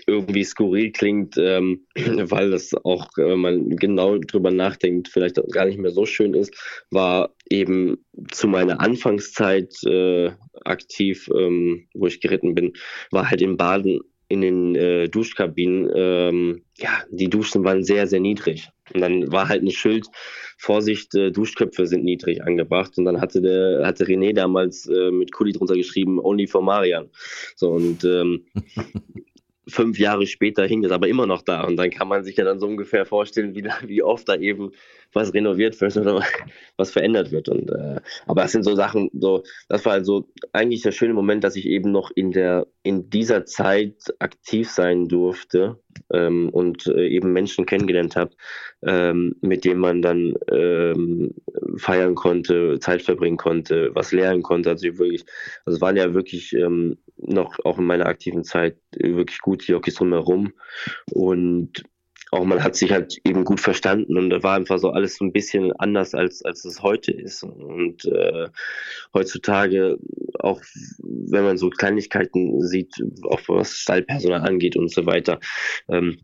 [0.07, 5.79] irgendwie skurril klingt, ähm, weil das auch, wenn man genau drüber nachdenkt, vielleicht gar nicht
[5.79, 6.55] mehr so schön ist,
[6.91, 10.31] war eben zu meiner Anfangszeit äh,
[10.65, 12.73] aktiv, ähm, wo ich geritten bin,
[13.11, 18.21] war halt in Baden in den äh, Duschkabinen, ähm, ja, die Duschen waren sehr, sehr
[18.21, 18.69] niedrig.
[18.93, 20.07] Und dann war halt ein Schild,
[20.59, 22.99] Vorsicht, äh, Duschköpfe sind niedrig angebracht.
[22.99, 27.09] Und dann hatte der, hatte René damals äh, mit Kuli drunter geschrieben, only for Marian.
[27.55, 28.47] So, und ähm,
[29.69, 31.63] fünf Jahre später hing das aber immer noch da.
[31.65, 34.73] Und dann kann man sich ja dann so ungefähr vorstellen, wie, wie oft da eben
[35.17, 36.23] was renoviert wird oder
[36.77, 37.49] was verändert wird.
[37.49, 41.43] Und, äh, aber das sind so Sachen, so, das war also eigentlich der schöne Moment,
[41.43, 45.81] dass ich eben noch in der, in dieser Zeit aktiv sein durfte
[46.13, 48.33] ähm, und äh, eben Menschen kennengelernt habe,
[48.83, 51.35] ähm, mit denen man dann ähm,
[51.79, 54.71] feiern konnte, Zeit verbringen konnte, was lernen konnte.
[54.71, 55.25] Also wirklich,
[55.65, 59.95] also es waren ja wirklich ähm, noch auch in meiner aktiven Zeit wirklich gute Jockeys
[59.95, 60.53] drumherum
[61.13, 61.85] und
[62.37, 65.25] auch man hat sich halt eben gut verstanden und da war einfach so alles so
[65.25, 67.43] ein bisschen anders als als es heute ist.
[67.43, 68.49] Und äh,
[69.15, 69.99] heutzutage
[70.39, 70.61] auch
[70.99, 75.41] wenn man so Kleinigkeiten sieht auch was Stallpersonal angeht und so weiter
[75.89, 76.19] ähm,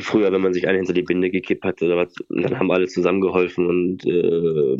[0.00, 4.06] früher wenn man sich einen hinter die Binde gekippt hatte dann haben alle zusammengeholfen und
[4.06, 4.76] äh,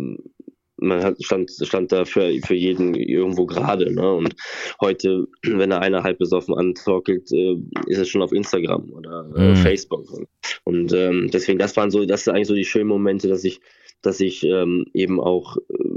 [0.80, 3.92] man hat, stand, stand da für, für jeden irgendwo gerade.
[3.92, 4.12] Ne?
[4.12, 4.34] Und
[4.80, 7.56] heute, wenn er einer halb besoffen antorkelt, äh,
[7.86, 9.56] ist es schon auf Instagram oder äh, mhm.
[9.56, 10.06] Facebook.
[10.64, 13.60] Und ähm, deswegen, das waren so, das sind eigentlich so die schönen Momente, dass ich,
[14.02, 15.89] dass ich ähm, eben auch äh,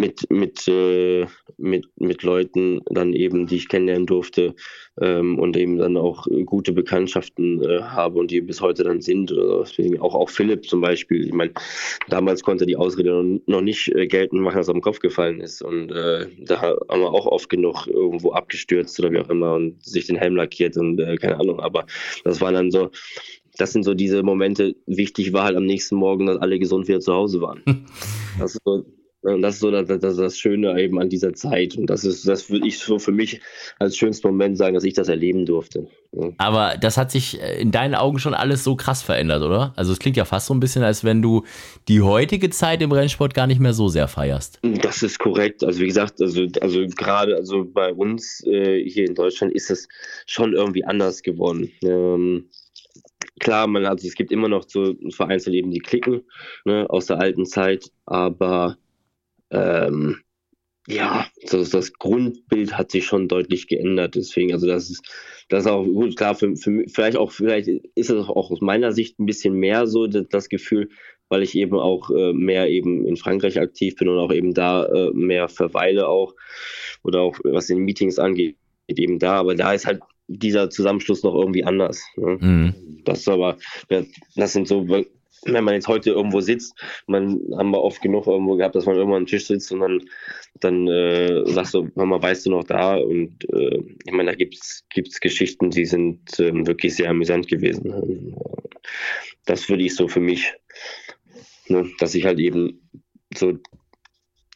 [0.00, 1.26] mit, mit, äh,
[1.58, 4.54] mit, mit Leuten dann eben, die ich kennenlernen durfte
[5.00, 9.30] ähm, und eben dann auch gute Bekanntschaften äh, habe und die bis heute dann sind.
[9.30, 11.26] Deswegen auch, auch Philipp zum Beispiel.
[11.26, 11.52] Ich meine,
[12.08, 15.62] damals konnte die Ausrede noch nicht äh, geltend machen, dass er am Kopf gefallen ist.
[15.62, 19.84] Und äh, da haben wir auch oft genug irgendwo abgestürzt oder wie auch immer und
[19.84, 21.60] sich den Helm lackiert und äh, keine Ahnung.
[21.60, 21.84] Aber
[22.24, 22.90] das waren dann so,
[23.58, 24.74] das sind so diese Momente.
[24.86, 27.62] Wichtig war halt am nächsten Morgen, dass alle gesund wieder zu Hause waren.
[28.38, 28.86] Das ist so,
[29.22, 31.76] und das ist so das, das, das, Schöne eben an dieser Zeit.
[31.76, 33.40] Und das ist, das würde ich so für mich
[33.78, 35.88] als schönsten Moment sagen, dass ich das erleben durfte.
[36.12, 36.30] Ja.
[36.38, 39.74] Aber das hat sich äh, in deinen Augen schon alles so krass verändert, oder?
[39.76, 41.44] Also es klingt ja fast so ein bisschen, als wenn du
[41.88, 44.58] die heutige Zeit im Rennsport gar nicht mehr so sehr feierst.
[44.62, 45.62] Das ist korrekt.
[45.64, 49.86] Also wie gesagt, also, also gerade also bei uns äh, hier in Deutschland ist es
[50.24, 51.70] schon irgendwie anders geworden.
[51.84, 52.48] Ähm,
[53.38, 56.22] klar, man, also es gibt immer noch so vereinzelt eben die Klicken
[56.64, 58.78] ne, aus der alten Zeit, aber
[59.50, 60.20] ähm,
[60.86, 64.14] ja, das, das, Grundbild hat sich schon deutlich geändert.
[64.14, 65.04] Deswegen, also das ist,
[65.48, 68.92] das ist auch gut, klar, für, für, vielleicht auch, vielleicht ist es auch aus meiner
[68.92, 70.88] Sicht ein bisschen mehr so das, das Gefühl,
[71.28, 74.86] weil ich eben auch äh, mehr eben in Frankreich aktiv bin und auch eben da
[74.86, 76.34] äh, mehr verweile auch
[77.04, 78.56] oder auch was den Meetings angeht,
[78.88, 79.34] eben da.
[79.34, 82.04] Aber da ist halt dieser Zusammenschluss noch irgendwie anders.
[82.16, 82.38] Ne?
[82.40, 82.74] Mhm.
[83.04, 84.86] Das ist aber, das sind so
[85.44, 86.74] wenn man jetzt heute irgendwo sitzt,
[87.06, 90.02] man haben wir oft genug irgendwo gehabt, dass man irgendwo am Tisch sitzt und dann,
[90.60, 92.96] dann äh, sagst du, Mama, weißt du noch da?
[92.96, 98.34] Und äh, ich meine, da gibt's gibt's Geschichten, die sind äh, wirklich sehr amüsant gewesen.
[99.46, 100.52] Das würde ich so für mich,
[101.68, 102.80] ne, dass ich halt eben
[103.34, 103.58] so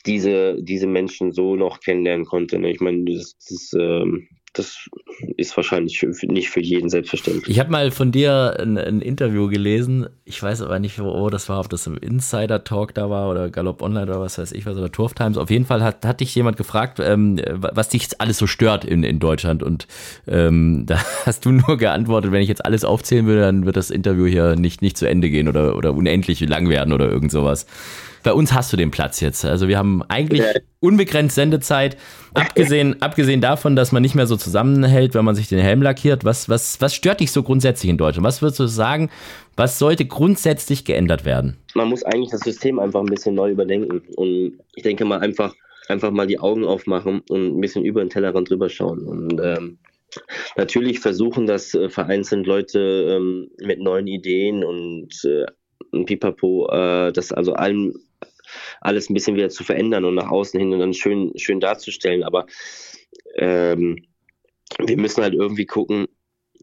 [0.07, 2.59] diese, diese Menschen so noch kennenlernen konnte.
[2.59, 2.71] Ne?
[2.71, 4.89] Ich meine, das, das ähm, das
[5.37, 7.49] ist wahrscheinlich nicht für jeden selbstverständlich.
[7.49, 10.07] Ich habe mal von dir ein, ein, Interview gelesen.
[10.25, 13.29] Ich weiß aber nicht, wo, wo, das war, ob das im Insider Talk da war
[13.29, 15.39] oder Galopp Online oder was weiß ich was oder Turf Times.
[15.39, 19.03] Auf jeden Fall hat, hat dich jemand gefragt, ähm, was dich alles so stört in,
[19.03, 19.65] in Deutschland.
[19.65, 19.89] Und
[20.29, 23.91] ähm, da hast du nur geantwortet, wenn ich jetzt alles aufzählen würde, dann wird das
[23.91, 27.67] Interview hier nicht, nicht zu Ende gehen oder, oder unendlich lang werden oder irgend sowas.
[28.25, 29.45] Bei uns hast du den Platz jetzt.
[29.45, 30.43] Also wir haben eigentlich
[30.81, 31.99] unbegrenzt Sendezeit.
[32.33, 36.25] Abgesehen, abgesehen davon, dass man nicht mehr so zusammenhält, wenn man sich den Helm lackiert.
[36.25, 38.27] Was, was, was stört dich so grundsätzlich in Deutschland?
[38.27, 39.11] Was würdest du sagen,
[39.57, 41.59] was sollte grundsätzlich geändert werden?
[41.75, 44.01] Man muss eigentlich das System einfach ein bisschen neu überdenken.
[44.17, 45.55] Und ich denke mal einfach,
[45.89, 49.01] einfach mal die Augen aufmachen und ein bisschen über den Tellerrand drüber schauen.
[49.01, 49.77] Und ähm,
[50.57, 52.79] natürlich versuchen das äh, vereinzelt Leute
[53.19, 55.45] ähm, mit neuen Ideen und äh,
[56.05, 57.93] Pipapo, äh, das also allen
[58.81, 62.23] alles ein bisschen wieder zu verändern und nach außen hin und dann schön, schön darzustellen.
[62.23, 62.47] Aber
[63.37, 64.07] ähm,
[64.79, 66.07] wir müssen halt irgendwie gucken,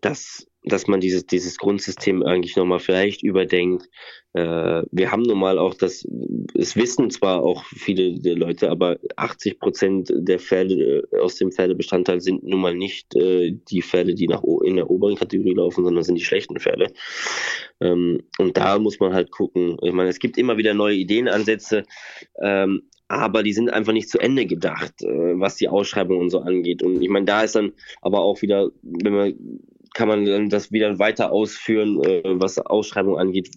[0.02, 3.90] dass dass man dieses, dieses Grundsystem eigentlich nochmal vielleicht überdenkt.
[4.34, 6.06] Äh, wir haben nun mal auch das,
[6.54, 11.52] es wissen zwar auch viele der Leute, aber 80 Prozent der Pferde äh, aus dem
[11.52, 15.84] Pferdebestandteil sind nun mal nicht äh, die Pferde, die nach in der oberen Kategorie laufen,
[15.84, 16.94] sondern sind die schlechten Pferde.
[17.80, 19.78] Ähm, und da muss man halt gucken.
[19.82, 21.84] Ich meine, es gibt immer wieder neue Ideenansätze.
[22.42, 26.40] Ähm, aber die sind einfach nicht zu Ende gedacht, äh, was die Ausschreibung und so
[26.40, 26.82] angeht.
[26.82, 29.34] Und ich meine, da ist dann aber auch wieder, wenn man
[29.94, 33.52] kann man dann das wieder weiter ausführen, äh, was Ausschreibung angeht.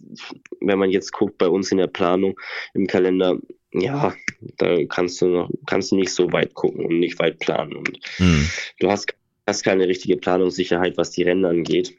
[0.60, 2.38] Wenn man jetzt guckt bei uns in der Planung
[2.74, 3.38] im Kalender,
[3.72, 4.14] ja,
[4.58, 7.76] da kannst du noch, kannst du nicht so weit gucken und nicht weit planen.
[7.76, 8.48] Und hm.
[8.80, 9.14] du hast,
[9.46, 11.96] hast keine richtige Planungssicherheit, was die Rennen angeht.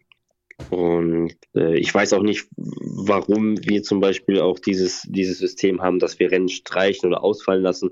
[0.70, 6.00] Und äh, ich weiß auch nicht, warum wir zum Beispiel auch dieses, dieses System haben,
[6.00, 7.92] dass wir Rennen streichen oder ausfallen lassen.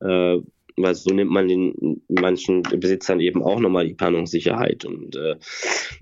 [0.00, 0.38] Äh,
[0.82, 4.84] weil so nimmt man den manchen Besitzern eben auch nochmal die Planungssicherheit.
[4.84, 5.36] Und äh,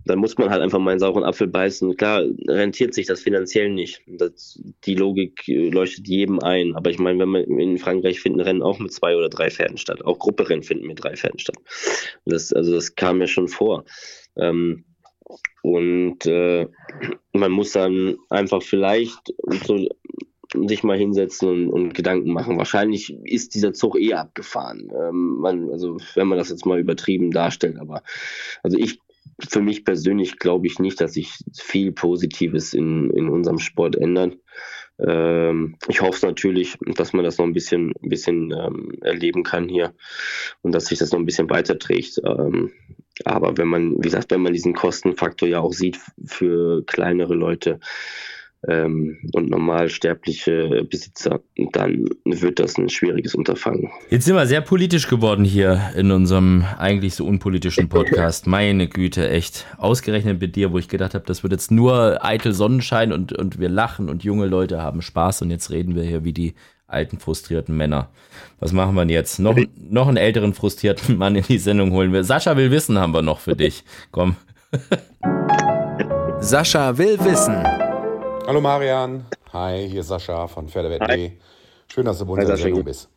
[0.04, 1.96] dann muss man halt einfach mal einen sauren Apfel beißen.
[1.96, 4.02] Klar, rentiert sich das finanziell nicht.
[4.06, 6.74] Das, die Logik äh, leuchtet jedem ein.
[6.74, 9.78] Aber ich meine, wenn man in Frankreich finden Rennen auch mit zwei oder drei Pferden
[9.78, 10.04] statt.
[10.04, 11.56] Auch Grupperennen finden mit drei Pferden statt.
[12.24, 13.84] Das, also das kam ja schon vor.
[14.36, 14.84] Ähm,
[15.62, 16.66] und äh,
[17.32, 19.34] man muss dann einfach vielleicht
[19.66, 19.86] so
[20.66, 22.58] sich mal hinsetzen und, und, Gedanken machen.
[22.58, 24.90] Wahrscheinlich ist dieser Zug eh abgefahren.
[24.94, 28.02] Ähm, man, also wenn man das jetzt mal übertrieben darstellt, aber
[28.62, 29.00] also ich
[29.48, 34.36] für mich persönlich glaube ich nicht, dass sich viel Positives in, in unserem Sport ändert.
[34.98, 39.68] Ähm, ich hoffe natürlich, dass man das noch ein bisschen, ein bisschen ähm, erleben kann
[39.68, 39.94] hier
[40.62, 42.20] und dass sich das noch ein bisschen weiterträgt.
[42.24, 42.72] Ähm,
[43.24, 47.80] aber wenn man, wie gesagt, wenn man diesen Kostenfaktor ja auch sieht für kleinere Leute,
[48.66, 51.40] ähm, und normalsterbliche Besitzer,
[51.72, 53.90] dann wird das ein schwieriges Unterfangen.
[54.10, 58.46] Jetzt sind wir sehr politisch geworden hier in unserem eigentlich so unpolitischen Podcast.
[58.48, 59.66] Meine Güte, echt.
[59.78, 63.60] Ausgerechnet mit dir, wo ich gedacht habe, das wird jetzt nur eitel Sonnenschein und, und
[63.60, 66.54] wir lachen und junge Leute haben Spaß und jetzt reden wir hier wie die
[66.88, 68.08] alten frustrierten Männer.
[68.58, 69.38] Was machen wir jetzt?
[69.38, 72.24] Noch, noch einen älteren frustrierten Mann in die Sendung holen wir.
[72.24, 73.84] Sascha will wissen, haben wir noch für dich.
[74.10, 74.36] Komm.
[76.40, 77.87] Sascha will wissen.
[78.48, 79.26] Hallo Marian.
[79.52, 81.32] Hi, hier ist Sascha von Pferdewett.de.
[81.92, 83.10] Schön, dass du bei uns in der Sendung bist.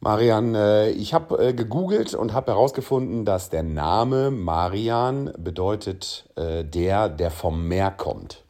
[0.00, 6.64] Marian, äh, ich habe äh, gegoogelt und habe herausgefunden, dass der Name Marian bedeutet äh,
[6.64, 8.44] der, der vom Meer kommt.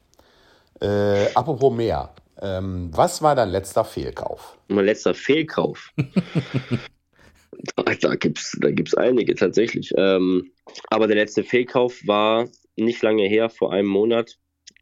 [0.80, 2.12] Äh, apropos Meer,
[2.42, 4.58] ähm, was war dein letzter Fehlkauf?
[4.66, 5.92] Mein letzter Fehlkauf?
[7.76, 9.92] da gibt es da gibt's einige tatsächlich.
[9.96, 10.50] Ähm,
[10.90, 14.36] aber der letzte Fehlkauf war nicht lange her, vor einem Monat,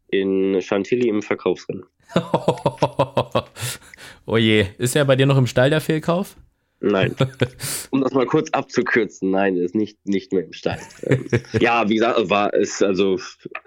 [0.08, 1.84] in Chantilly im Verkaufsrennen.
[4.26, 6.36] oh je, ist er bei dir noch im Stall der Fehlkauf?
[6.80, 7.14] Nein.
[7.90, 10.78] Um das mal kurz abzukürzen, nein, ist nicht, nicht mehr im Stall.
[11.04, 11.26] Ähm,
[11.60, 13.18] ja, wie gesagt, war es also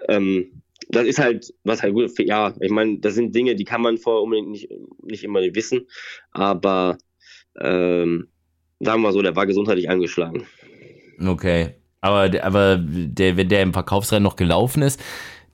[0.08, 3.80] ähm, das ist halt, was halt gut, ja, ich meine, das sind Dinge, die kann
[3.80, 4.70] man vorher unbedingt nicht,
[5.02, 5.86] nicht immer wissen,
[6.32, 6.98] aber
[7.58, 8.28] ähm,
[8.80, 10.46] sagen wir mal so, der war gesundheitlich angeschlagen.
[11.24, 15.00] Okay, aber, aber der, wenn der im Verkaufsrennen noch gelaufen ist,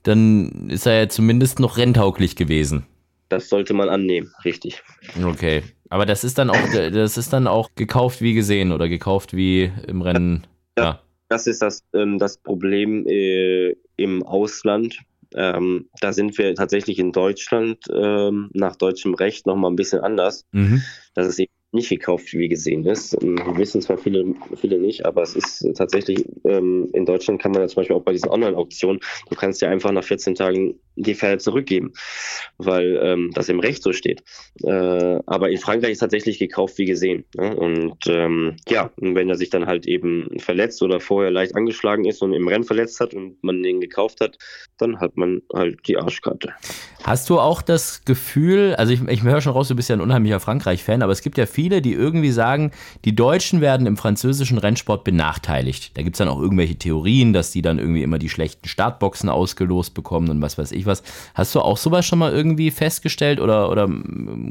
[0.07, 2.85] dann ist er ja zumindest noch renntauglich gewesen.
[3.29, 4.81] Das sollte man annehmen, richtig.
[5.21, 5.63] Okay.
[5.89, 9.71] Aber das ist dann auch, das ist dann auch gekauft wie gesehen oder gekauft wie
[9.87, 10.47] im Rennen.
[10.77, 10.83] Ja.
[10.83, 11.01] ja.
[11.29, 14.99] Das ist das, ähm, das Problem äh, im Ausland.
[15.35, 20.45] Ähm, da sind wir tatsächlich in Deutschland ähm, nach deutschem Recht nochmal ein bisschen anders.
[20.53, 20.81] Mhm.
[21.15, 23.15] Das ist eben nicht gekauft, wie gesehen ist.
[23.21, 27.61] Ähm, wissen zwar viele, viele nicht, aber es ist tatsächlich, ähm, in Deutschland kann man
[27.61, 28.99] ja zum Beispiel auch bei diesen Online-Auktionen,
[29.29, 31.93] du kannst ja einfach nach 14 Tagen die Pferde zurückgeben,
[32.57, 34.23] weil ähm, das im Recht so steht.
[34.63, 37.23] Äh, aber in Frankreich ist tatsächlich gekauft, wie gesehen.
[37.35, 37.55] Ne?
[37.55, 42.21] Und ähm, ja, wenn er sich dann halt eben verletzt oder vorher leicht angeschlagen ist
[42.21, 44.37] und im Rennen verletzt hat und man den gekauft hat,
[44.77, 46.53] dann hat man halt die Arschkarte.
[47.03, 50.01] Hast du auch das Gefühl, also ich, ich höre schon raus, du bist ja ein
[50.01, 52.71] unheimlicher Frankreich-Fan, aber es gibt ja viele, die irgendwie sagen,
[53.05, 55.95] die Deutschen werden im französischen Rennsport benachteiligt.
[55.95, 59.29] Da gibt es dann auch irgendwelche Theorien, dass die dann irgendwie immer die schlechten Startboxen
[59.29, 61.03] ausgelost bekommen und was weiß ich was.
[61.33, 63.89] Hast du auch sowas schon mal irgendwie festgestellt oder, oder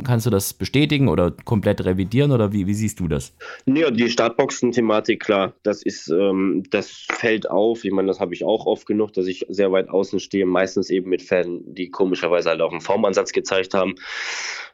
[0.05, 3.35] kannst du das bestätigen oder komplett revidieren oder wie, wie siehst du das?
[3.67, 7.85] Ja, die Startboxen-Thematik, klar, das ist, ähm, das fällt auf.
[7.85, 10.91] Ich meine, das habe ich auch oft genug, dass ich sehr weit außen stehe, meistens
[10.91, 13.95] eben mit Fans, die komischerweise halt auch einen Formansatz gezeigt haben.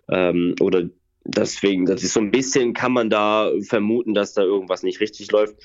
[0.08, 0.88] Ähm, oder
[1.24, 5.30] Deswegen, das ist so ein bisschen, kann man da vermuten, dass da irgendwas nicht richtig
[5.30, 5.56] läuft.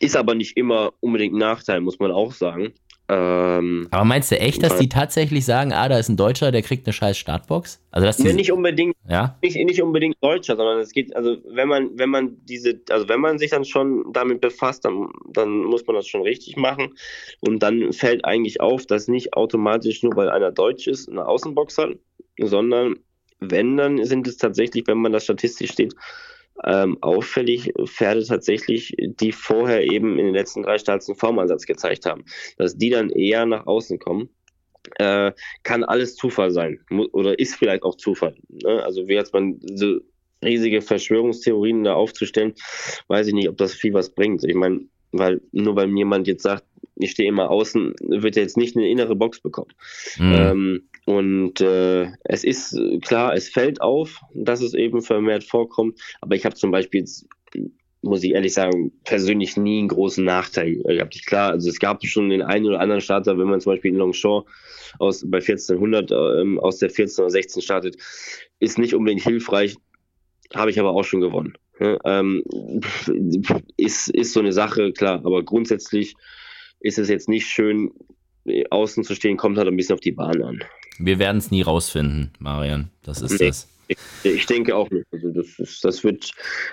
[0.00, 2.72] Ist aber nicht immer unbedingt ein Nachteil, muss man auch sagen.
[3.08, 6.62] Ähm, aber meinst du echt, dass die tatsächlich sagen, ah, da ist ein Deutscher, der
[6.62, 7.80] kriegt eine scheiß Startbox?
[7.92, 9.38] Also dass die, nicht unbedingt, ja?
[9.42, 13.20] nicht, nicht unbedingt Deutscher, sondern es geht, also wenn man, wenn man diese, also wenn
[13.20, 16.94] man sich dann schon damit befasst, dann, dann muss man das schon richtig machen.
[17.40, 21.78] Und dann fällt eigentlich auf, dass nicht automatisch nur weil einer Deutsch ist, eine Außenbox
[21.78, 21.90] hat,
[22.40, 22.96] sondern
[23.38, 25.94] wenn, dann sind es tatsächlich, wenn man das statistisch steht,
[26.64, 32.06] ähm, auffällig Pferde tatsächlich, die vorher eben in den letzten drei Starts einen Formansatz gezeigt
[32.06, 32.24] haben.
[32.56, 34.28] Dass die dann eher nach außen kommen,
[34.98, 35.32] äh,
[35.62, 36.80] kann alles Zufall sein.
[37.12, 38.36] Oder ist vielleicht auch Zufall.
[38.48, 38.82] Ne?
[38.82, 40.00] Also wie jetzt man so
[40.44, 42.54] riesige Verschwörungstheorien da aufzustellen,
[43.08, 44.44] weiß ich nicht, ob das viel was bringt.
[44.44, 46.64] Ich meine, weil nur weil mir jemand jetzt sagt,
[46.96, 49.72] ich stehe immer außen, wird er jetzt nicht eine innere Box bekommen.
[50.18, 50.34] Mhm.
[50.34, 56.34] Ähm, und äh, es ist klar, es fällt auf, dass es eben vermehrt vorkommt, aber
[56.34, 57.26] ich habe zum Beispiel jetzt,
[58.02, 61.26] muss ich ehrlich sagen, persönlich nie einen großen Nachteil gehabt.
[61.26, 63.98] Klar, also es gab schon den einen oder anderen Starter, wenn man zum Beispiel in
[63.98, 64.46] Longchamp
[64.98, 67.96] aus, bei 1400 ähm, aus der 14 oder 16 startet,
[68.58, 69.76] ist nicht unbedingt hilfreich,
[70.54, 71.56] habe ich aber auch schon gewonnen.
[71.80, 72.42] Ja, ähm,
[73.76, 76.14] ist, ist so eine Sache, klar, aber grundsätzlich
[76.80, 77.90] ist es jetzt nicht schön,
[78.70, 80.64] außen zu stehen, kommt halt ein bisschen auf die Bahn an.
[80.98, 82.90] Wir werden es nie rausfinden, Marian.
[83.02, 83.68] Das ist nee, das.
[83.88, 85.06] Ich, ich, denke auch nicht.
[85.12, 86.32] Also das, ist, das wird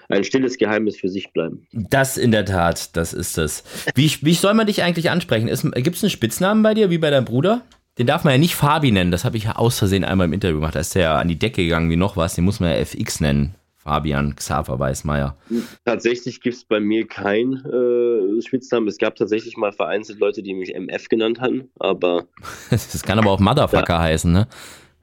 [0.10, 1.68] ein stilles Geheimnis für sich bleiben.
[1.72, 3.64] Das in der Tat, das ist es.
[3.96, 5.48] Wie, wie soll man dich eigentlich ansprechen?
[5.48, 7.62] Gibt es einen Spitznamen bei dir, wie bei deinem Bruder?
[8.00, 9.12] Den darf man ja nicht Fabi nennen.
[9.12, 10.76] Das habe ich ja aus Versehen einmal im Interview gemacht.
[10.76, 12.34] Da ist der ja an die Decke gegangen wie noch was.
[12.34, 13.54] Den muss man ja FX nennen.
[13.84, 15.38] Fabian Xaver Weißmeier.
[15.84, 18.88] Tatsächlich gibt es bei mir keinen äh, Spitznamen.
[18.88, 22.28] Es gab tatsächlich mal vereinzelt Leute, die mich MF genannt haben, aber.
[22.70, 24.02] das kann aber auch Motherfucker ja.
[24.02, 24.48] heißen, ne?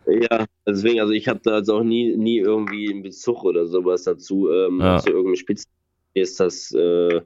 [0.07, 4.05] Ja, deswegen, also ich habe da jetzt auch nie, nie irgendwie einen Bezug oder sowas
[4.05, 4.99] dazu, ähm, ja.
[4.99, 5.77] zu irgendeinem Spitznamen.
[6.15, 7.21] Ist das, äh,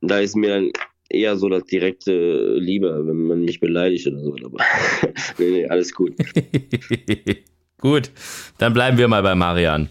[0.00, 0.72] da ist mir
[1.10, 4.34] eher so das direkte Liebe, wenn man mich beleidigt oder so.
[4.44, 4.58] Aber
[5.38, 6.14] nee, nee, alles gut.
[7.80, 8.10] Gut,
[8.58, 9.88] dann bleiben wir mal bei Marian.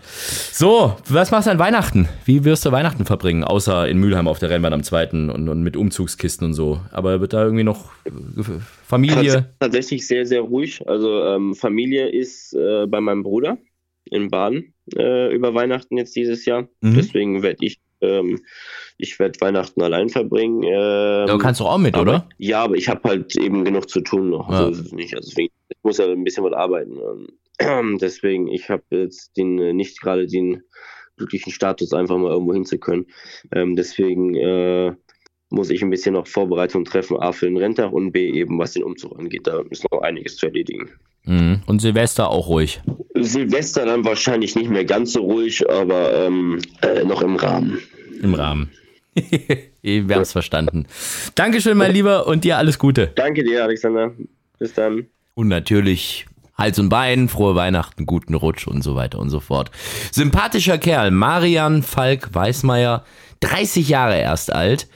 [0.52, 2.10] So, was machst du an Weihnachten?
[2.26, 3.46] Wie wirst du Weihnachten verbringen?
[3.46, 5.12] Außer in Mülheim auf der Rennbahn am 2.
[5.12, 6.82] Und, und mit Umzugskisten und so.
[6.92, 8.12] Aber wird da irgendwie noch äh,
[8.86, 9.54] Familie?
[9.62, 10.86] Tatsächlich sehr, sehr ruhig.
[10.86, 13.58] Also ähm, Familie ist äh, bei meinem Bruder
[14.04, 16.64] in Baden äh, über Weihnachten jetzt dieses Jahr.
[16.82, 16.96] Mhm.
[16.96, 18.42] Deswegen werde ich ähm,
[18.98, 20.62] ich werde Weihnachten allein verbringen.
[20.64, 22.30] Ähm, ja, kannst du auch mit, aber, oder?
[22.38, 24.50] Ja, aber ich habe halt eben genug zu tun noch.
[24.52, 24.64] Ja.
[24.64, 25.16] So ist es nicht.
[25.16, 26.98] Also deswegen, ich muss ja ein bisschen was arbeiten.
[27.60, 30.62] Deswegen, ich habe jetzt den äh, nicht gerade den
[31.18, 33.08] glücklichen Status, einfach mal irgendwo hin zu können.
[33.52, 34.92] Ähm, deswegen äh,
[35.50, 38.74] muss ich ein bisschen noch Vorbereitung treffen, A für den Renntag und B eben, was
[38.74, 39.48] den Umzug angeht.
[39.48, 40.90] Da ist noch einiges zu erledigen.
[41.24, 41.62] Mhm.
[41.66, 42.82] Und Silvester auch ruhig?
[43.16, 47.80] Silvester dann wahrscheinlich nicht mehr ganz so ruhig, aber ähm, äh, noch im Rahmen.
[48.22, 48.72] Im Rahmen.
[49.82, 50.86] Wir haben es verstanden.
[51.36, 53.12] Dankeschön, mein Lieber, und dir alles Gute.
[53.16, 54.14] Danke dir, Alexander.
[54.60, 55.08] Bis dann.
[55.34, 56.26] Und natürlich
[56.58, 59.70] Hals und Bein, frohe Weihnachten, guten Rutsch und so weiter und so fort.
[60.12, 63.04] Sympathischer Kerl, Marian Falk Weißmeier,
[63.42, 64.88] 30 Jahre erst alt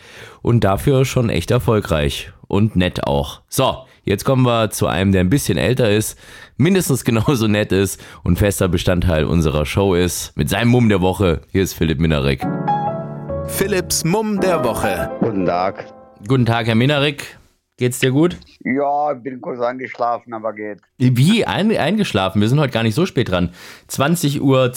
[0.42, 3.42] und dafür schon echt erfolgreich und nett auch.
[3.48, 6.18] So, jetzt kommen wir zu einem, der ein bisschen älter ist,
[6.58, 11.42] mindestens genauso nett ist und fester Bestandteil unserer Show ist, mit seinem Mumm der Woche.
[11.52, 12.42] Hier ist Philipp Minarek.
[13.46, 15.12] Philipps Mumm der Woche.
[15.20, 15.94] Guten Tag.
[16.28, 17.38] Guten Tag, Herr Minarek.
[17.82, 18.38] Geht's dir gut?
[18.64, 20.82] Ja, ich bin kurz eingeschlafen, aber geht.
[21.00, 22.40] Wie ein, eingeschlafen?
[22.40, 23.50] Wir sind heute gar nicht so spät dran.
[23.90, 24.72] 20.12 Uhr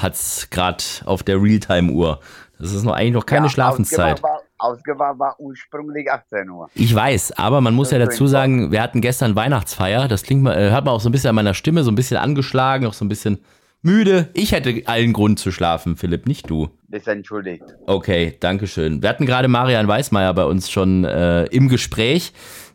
[0.00, 2.18] hat's gerade auf der Realtime-Uhr.
[2.58, 4.22] Das ist noch eigentlich noch keine ja, Schlafenszeit.
[4.56, 6.70] Ausgewacht war, ursprünglich 18 Uhr.
[6.72, 10.08] Ich weiß, aber man muss ja dazu sagen, wir hatten gestern Weihnachtsfeier.
[10.08, 11.94] Das klingt mal, äh, hört man auch so ein bisschen an meiner Stimme, so ein
[11.94, 13.38] bisschen angeschlagen, auch so ein bisschen
[13.82, 14.30] müde.
[14.32, 16.70] Ich hätte allen Grund zu schlafen, Philipp, nicht du.
[16.90, 17.64] Ist entschuldigt.
[17.86, 19.02] Okay, danke schön.
[19.02, 22.32] Wir hatten gerade Marian Weismeier bei uns schon äh, im Gespräch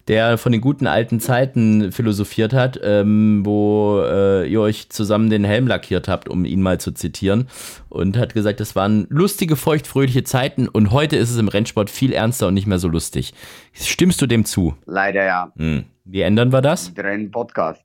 [0.08, 5.44] der von den guten alten Zeiten philosophiert hat, ähm, wo äh, ihr euch zusammen den
[5.44, 7.48] Helm lackiert habt, um ihn mal zu zitieren.
[7.90, 12.14] Und hat gesagt, das waren lustige, feuchtfröhliche Zeiten und heute ist es im Rennsport viel
[12.14, 13.34] ernster und nicht mehr so lustig.
[13.74, 14.76] Stimmst du dem zu?
[14.86, 15.52] Leider ja.
[15.58, 15.86] Hm.
[16.12, 16.92] Wie ändern wir das?
[16.98, 17.82] Renn-Podcast.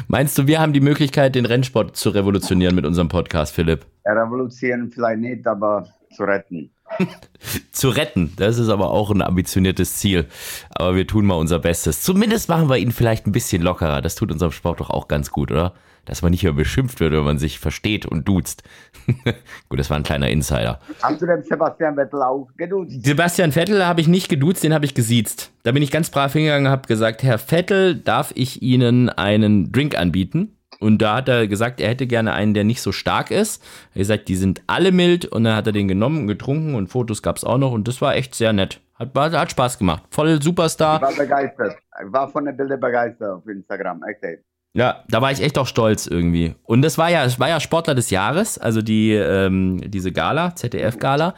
[0.08, 3.86] Meinst du, wir haben die Möglichkeit, den Rennsport zu revolutionieren mit unserem Podcast, Philipp?
[4.04, 6.70] Revolutionieren vielleicht nicht, aber zu retten.
[7.72, 8.34] zu retten.
[8.36, 10.26] Das ist aber auch ein ambitioniertes Ziel.
[10.68, 12.02] Aber wir tun mal unser Bestes.
[12.02, 14.02] Zumindest machen wir ihn vielleicht ein bisschen lockerer.
[14.02, 15.72] Das tut unserem Sport doch auch ganz gut, oder?
[16.04, 18.64] Dass man nicht mehr beschimpft wird, wenn man sich versteht und duzt.
[19.68, 20.78] gut, das war ein kleiner Insider.
[21.02, 23.04] Hast du den Sebastian Vettel auch geduzt?
[23.04, 25.52] Sebastian Vettel habe ich nicht geduzt, den habe ich gesiezt.
[25.62, 29.72] Da bin ich ganz brav hingegangen und habe gesagt, Herr Vettel, darf ich Ihnen einen
[29.72, 30.56] Drink anbieten?
[30.80, 33.62] Und da hat er gesagt, er hätte gerne einen, der nicht so stark ist.
[33.62, 35.26] Er hat gesagt, die sind alle mild.
[35.26, 37.70] Und dann hat er den genommen und getrunken und Fotos gab es auch noch.
[37.70, 38.80] Und das war echt sehr nett.
[38.94, 40.02] Hat, hat Spaß gemacht.
[40.10, 40.96] Voll Superstar.
[40.96, 41.76] Ich war begeistert.
[42.04, 44.02] Ich war von den Bildern begeistert auf Instagram.
[44.04, 44.42] Echt.
[44.74, 46.54] Ja, da war ich echt auch stolz irgendwie.
[46.64, 50.54] Und das war ja, das war ja Sportler des Jahres, also die, ähm, diese Gala,
[50.54, 51.34] ZDF-Gala.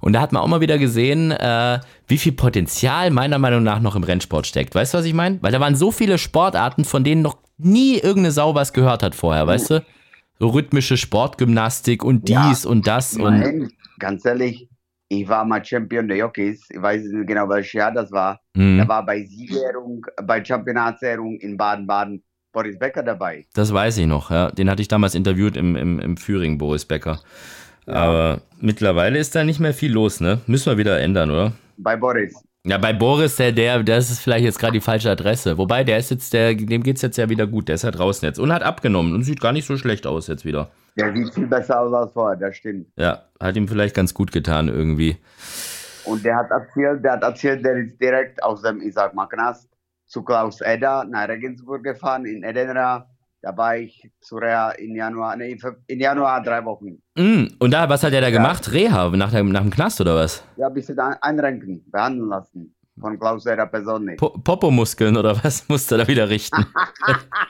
[0.00, 3.80] Und da hat man auch mal wieder gesehen, äh, wie viel Potenzial meiner Meinung nach
[3.80, 4.74] noch im Rennsport steckt.
[4.74, 5.38] Weißt du, was ich meine?
[5.40, 9.14] Weil da waren so viele Sportarten, von denen noch nie irgendeine Sau was gehört hat
[9.14, 9.84] vorher, weißt du?
[10.38, 13.16] So rhythmische Sportgymnastik und dies ja, und das.
[13.16, 14.68] Nein, und ganz ehrlich,
[15.08, 16.66] ich war mal Champion der Jockeys.
[16.68, 18.40] Ich weiß nicht genau, welches Jahr das war.
[18.54, 18.78] Mhm.
[18.78, 22.22] Da war bei Siegerehrung, bei Championatsehrung in Baden-Baden
[22.54, 23.44] Boris Becker dabei.
[23.52, 24.50] Das weiß ich noch, ja.
[24.50, 27.20] Den hatte ich damals interviewt im, im, im Führing, Boris Becker.
[27.86, 27.94] Ja.
[27.94, 30.40] Aber mittlerweile ist da nicht mehr viel los, ne?
[30.46, 31.52] Müssen wir wieder ändern, oder?
[31.76, 32.34] Bei Boris.
[32.66, 35.58] Ja, bei Boris, der, der, das ist vielleicht jetzt gerade die falsche Adresse.
[35.58, 37.68] Wobei, der ist jetzt, der, dem geht's jetzt ja wieder gut.
[37.68, 40.28] Der ist ja draußen jetzt und hat abgenommen und sieht gar nicht so schlecht aus
[40.28, 40.70] jetzt wieder.
[40.96, 42.86] Der sieht viel besser aus als vorher, das stimmt.
[42.96, 45.18] Ja, hat ihm vielleicht ganz gut getan irgendwie.
[46.04, 49.26] Und der hat erzählt, der hat erzählt, der ist direkt aus dem, ich sag mal,
[49.26, 49.68] Knast
[50.14, 53.08] zu Klaus Edda nach Regensburg gefahren, in Edenra
[53.42, 57.02] da war ich zu Reha in Januar, nee, in Januar drei Wochen.
[57.14, 58.38] Mm, und da, was hat er da ja.
[58.38, 58.72] gemacht?
[58.72, 60.42] Reha, nach dem, nach dem Knast oder was?
[60.56, 62.74] Ja, ein bisschen einrenken, behandeln lassen.
[62.98, 64.16] Von Klaus Vera persönlich.
[64.16, 66.64] Po Popomuskeln oder was musste er da wieder richten?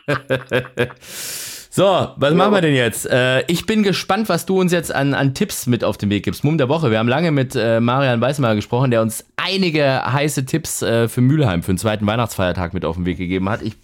[1.75, 2.37] so, was ja.
[2.37, 3.05] machen wir denn jetzt?
[3.05, 6.25] Äh, ich bin gespannt, was du uns jetzt an, an Tipps mit auf den Weg
[6.25, 6.45] gibst.
[6.45, 6.93] Mumm der Woche.
[6.93, 11.21] Wir haben lange mit äh, Marian Weißmeier gesprochen, der uns einige heiße Tipps äh, für
[11.21, 13.61] Mülheim, für den zweiten Weihnachtsfeiertag mit auf den Weg gegeben hat.
[13.61, 13.77] Ich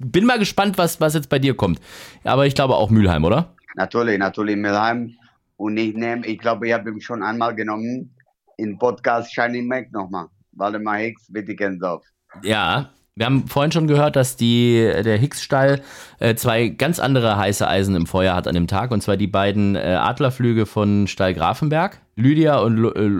[0.00, 1.80] bin mal gespannt, was, was jetzt bei dir kommt.
[2.24, 3.54] Aber ich glaube auch Mülheim, oder?
[3.76, 5.14] Natürlich, natürlich Mülheim.
[5.58, 8.12] Und ich nehme, ich glaube, ich habe ihn schon einmal genommen,
[8.56, 10.26] in Podcast Shining Mac nochmal.
[10.50, 12.02] Waldemar Hicks, Wittigensdorf.
[12.42, 15.82] Ja, Wir haben vorhin schon gehört, dass die, der Hicks-Stall
[16.18, 18.90] äh, zwei ganz andere heiße Eisen im Feuer hat an dem Tag.
[18.90, 22.00] Und zwar die beiden äh, Adlerflüge von Stall Grafenberg.
[22.16, 23.10] Lydia und Lo, äh,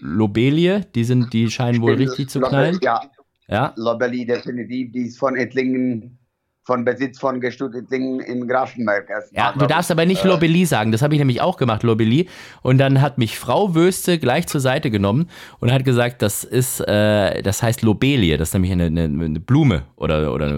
[0.00, 2.78] Lobelie, die, sind, die scheinen wohl richtig zu knallen.
[2.82, 3.02] Ja.
[3.48, 3.74] ja.
[3.76, 6.18] Lobelie definitiv, die ist von Ettlingen
[6.64, 9.08] von Besitz von Gestutting in Grafenberg.
[9.32, 10.92] Ja, du darfst aber nicht äh, Lobelie sagen.
[10.92, 12.26] Das habe ich nämlich auch gemacht, Lobelie.
[12.62, 15.28] Und dann hat mich Frau Wöste gleich zur Seite genommen
[15.60, 18.38] und hat gesagt, das ist, äh, das heißt Lobelie.
[18.38, 20.48] Das ist nämlich eine, eine, eine Blume oder, oder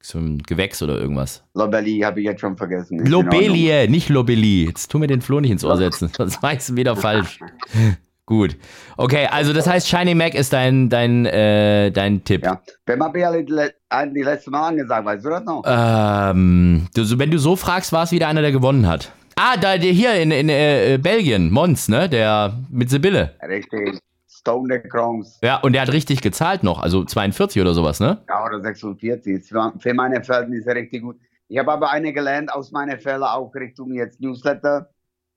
[0.00, 1.44] so ein Gewächs oder irgendwas.
[1.54, 3.06] Lobelie habe ich jetzt schon vergessen.
[3.06, 4.66] Lobelie, nicht Lobelie.
[4.66, 7.38] Jetzt tu mir den Floh nicht ins Ohr setzen, sonst weiß ich wieder falsch.
[8.26, 8.56] Gut.
[8.96, 12.42] Okay, also das heißt, Shiny Mac ist dein, dein, äh, dein Tipp.
[12.42, 12.62] Ja.
[12.86, 15.62] Wer hat die letzte Mal angesagt, weißt du das noch?
[15.66, 19.12] Ähm, du, wenn du so fragst, war es wieder einer, der gewonnen hat.
[19.36, 22.08] Ah, da, der hier in, in äh, Belgien, Mons, ne?
[22.08, 23.34] Der mit Sibylle.
[23.46, 23.98] Richtig.
[24.26, 25.38] Stone the Crows.
[25.42, 28.22] Ja, und der hat richtig gezahlt noch, also 42 oder sowas, ne?
[28.28, 29.48] Ja, oder 46.
[29.78, 31.16] Für meine Verhältnisse richtig gut.
[31.48, 34.88] Ich habe aber eine gelernt aus meinen Fällen auch Richtung jetzt Newsletter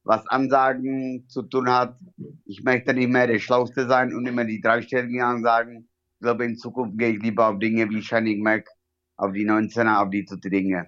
[0.08, 1.97] was Ansagen zu tun hat.
[2.45, 5.88] Ich möchte nicht mehr der Schlauste sein und immer die dreistelligen Ansagen.
[6.16, 8.68] Ich glaube, in Zukunft gehe ich lieber auf Dinge wie Shining Mac,
[9.18, 10.88] auf die 19er, auf die gute Dinge.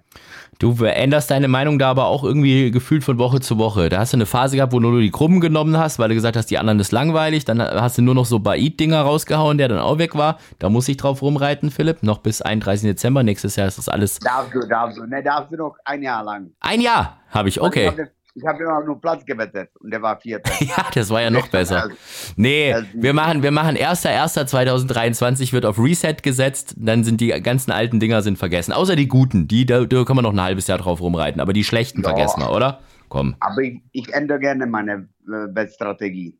[0.58, 3.90] Du änderst deine Meinung da aber auch irgendwie gefühlt von Woche zu Woche.
[3.90, 6.14] Da hast du eine Phase gehabt, wo du nur die Krummen genommen hast, weil du
[6.14, 7.44] gesagt hast, die anderen ist langweilig.
[7.44, 10.38] Dann hast du nur noch so Baid-Dinger rausgehauen, der dann auch weg war.
[10.58, 12.02] Da muss ich drauf rumreiten, Philipp.
[12.02, 12.88] Noch bis 31.
[12.88, 13.22] Dezember.
[13.22, 14.18] Nächstes Jahr ist das alles.
[14.18, 15.04] Darfst du, darfst du.
[15.04, 16.52] Ne, darfst du noch ein Jahr lang.
[16.60, 17.92] Ein Jahr habe ich, okay.
[17.92, 20.50] Ich habe immer nur Platz gewettet und der war Vierter.
[20.60, 21.90] ja, das war ja noch besser.
[22.36, 28.00] Nee, wir machen, wir machen 1.1.2023 wird auf Reset gesetzt, dann sind die ganzen alten
[28.00, 28.72] Dinger sind vergessen.
[28.72, 31.52] Außer die guten, die, da, da kann man noch ein halbes Jahr drauf rumreiten, aber
[31.52, 32.08] die schlechten ja.
[32.08, 32.80] vergessen wir, oder?
[33.08, 33.34] Komm.
[33.40, 36.38] Aber ich, ich ändere gerne meine äh, Wettstrategie.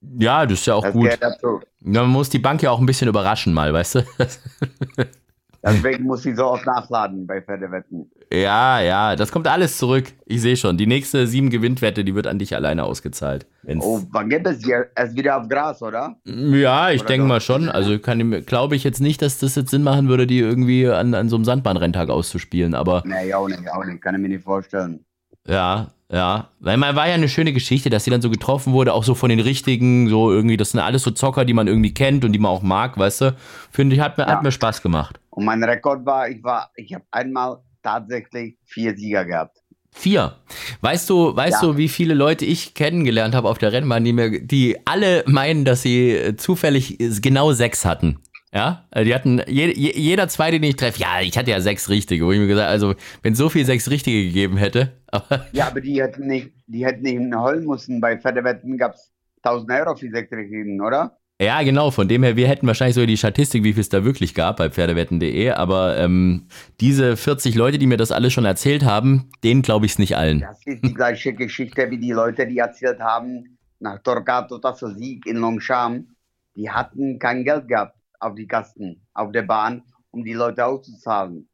[0.00, 1.66] Ja, das ist ja auch das gut.
[1.80, 4.04] Man muss die Bank ja auch ein bisschen überraschen mal, weißt du?
[5.62, 8.10] Deswegen muss sie so oft nachladen bei Pferdewetten.
[8.32, 10.12] Ja, ja, das kommt alles zurück.
[10.26, 10.76] Ich sehe schon.
[10.76, 13.46] Die nächste sieben Gewinnwette, die wird an dich alleine ausgezahlt.
[13.62, 14.86] Wenn's oh, wann gibt es hier?
[14.94, 16.16] Erst wieder auf Gras, oder?
[16.24, 17.68] Ja, ich denke mal schon.
[17.68, 21.28] Also glaube ich jetzt nicht, dass das jetzt Sinn machen würde, die irgendwie an, an
[21.28, 23.02] so einem Sandbahnrenntag auszuspielen, aber.
[23.04, 24.00] Nee, auch nicht, auch nicht.
[24.00, 25.04] Kann ich mir nicht vorstellen.
[25.46, 26.48] Ja, ja.
[26.60, 29.14] Weil man war ja eine schöne Geschichte, dass sie dann so getroffen wurde, auch so
[29.14, 32.32] von den richtigen, so irgendwie, das sind alles so Zocker, die man irgendwie kennt und
[32.32, 33.36] die man auch mag, weißt du?
[33.70, 34.32] Finde ich, hat mir, ja.
[34.32, 35.20] hat mir Spaß gemacht.
[35.30, 39.58] Und mein Rekord war, ich war, ich habe einmal tatsächlich vier Sieger gehabt.
[39.92, 40.36] Vier.
[40.80, 41.68] Weißt du, weißt ja.
[41.68, 45.64] du, wie viele Leute ich kennengelernt habe auf der Rennbahn, die mir, die alle meinen,
[45.64, 48.20] dass sie äh, zufällig genau sechs hatten?
[48.52, 51.88] Ja, äh, die hatten je, jeder zweite, den ich treffe, ja, ich hatte ja sechs
[51.88, 54.92] richtige, wo ich mir gesagt, also wenn es so viel sechs richtige gegeben hätte.
[55.10, 57.98] Aber ja, aber die hätten nicht, die hätten nicht holen müssen.
[57.98, 59.10] Bei Pferdewetten gab es
[59.42, 61.16] 1000 Euro für sechs richtigen, oder?
[61.40, 61.90] Ja, genau.
[61.90, 64.58] Von dem her, wir hätten wahrscheinlich sogar die Statistik, wie viel es da wirklich gab
[64.58, 65.50] bei Pferdewetten.de.
[65.52, 66.48] Aber ähm,
[66.80, 70.14] diese 40 Leute, die mir das alles schon erzählt haben, denen glaube ich es nicht
[70.18, 70.40] allen.
[70.40, 75.24] Das ist die gleiche Geschichte wie die Leute, die erzählt haben, nach Torquato Tasso Sieg
[75.24, 76.06] in Longchamp,
[76.54, 81.48] die hatten kein Geld gehabt auf die Kasten, auf der Bahn, um die Leute auszuzahlen.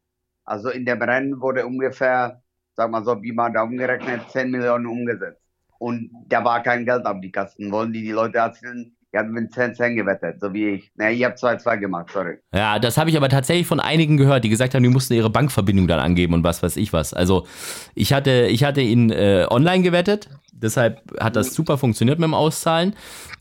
[0.44, 2.42] Also in dem Rennen wurde ungefähr,
[2.74, 5.42] sag mal so, wie man da umgerechnet, 10 Millionen umgesetzt.
[5.78, 7.70] Und da war kein Geld auf die Kasten.
[7.70, 10.90] Wollen die die Leute erzählen, die haben mit 10 Cent gewettet, so wie ich.
[10.96, 12.38] Ne, ich habe 2-2 gemacht, sorry.
[12.52, 15.30] Ja, das habe ich aber tatsächlich von einigen gehört, die gesagt haben, die mussten ihre
[15.30, 17.14] Bankverbindung dann angeben und was weiß ich was.
[17.14, 17.46] Also
[17.94, 20.28] ich hatte, ich hatte ihn äh, online gewettet,
[20.60, 22.94] deshalb hat das super funktioniert mit dem Auszahlen.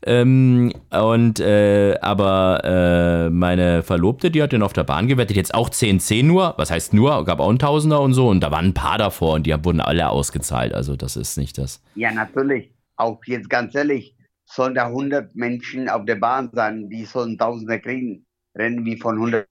[0.06, 5.54] Ähm, und äh, aber äh, meine Verlobte, die hat den auf der Bahn gewettet, jetzt
[5.54, 8.66] auch 10-10 nur, was heißt nur, gab auch ein Tausender und so und da waren
[8.66, 10.74] ein paar davor und die wurden alle ausgezahlt.
[10.74, 11.82] Also das ist nicht das.
[11.94, 12.70] Ja, natürlich.
[12.96, 17.80] Auch jetzt ganz ehrlich, sollen da 100 Menschen auf der Bahn sein, die sollen Tausende
[17.80, 19.48] kriegen, rennen wie von 100.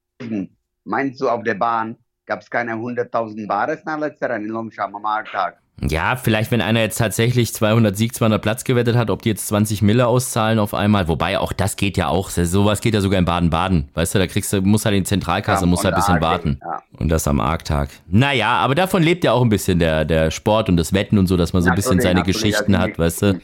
[0.86, 5.63] Meinst du, auf der Bahn gab es keine 100.000 Bares nach letzter Lomscham am Markttag?
[5.90, 9.48] Ja, vielleicht, wenn einer jetzt tatsächlich 200 Sieg, 200 Platz gewettet hat, ob die jetzt
[9.48, 11.08] 20 Mille auszahlen auf einmal.
[11.08, 12.30] Wobei auch das geht ja auch.
[12.30, 13.90] Sowas geht ja sogar in Baden-Baden.
[13.94, 16.22] Weißt du, da kriegst du, musst halt in die Zentralkasse, ja, musst halt ein bisschen
[16.22, 16.60] warten.
[16.62, 16.84] Ja.
[17.00, 17.90] Und das am Arktag.
[18.08, 21.28] Naja, aber davon lebt ja auch ein bisschen der, der Sport und das Wetten und
[21.28, 23.42] so, dass man so ein bisschen seine Geschichten hat, weißt du.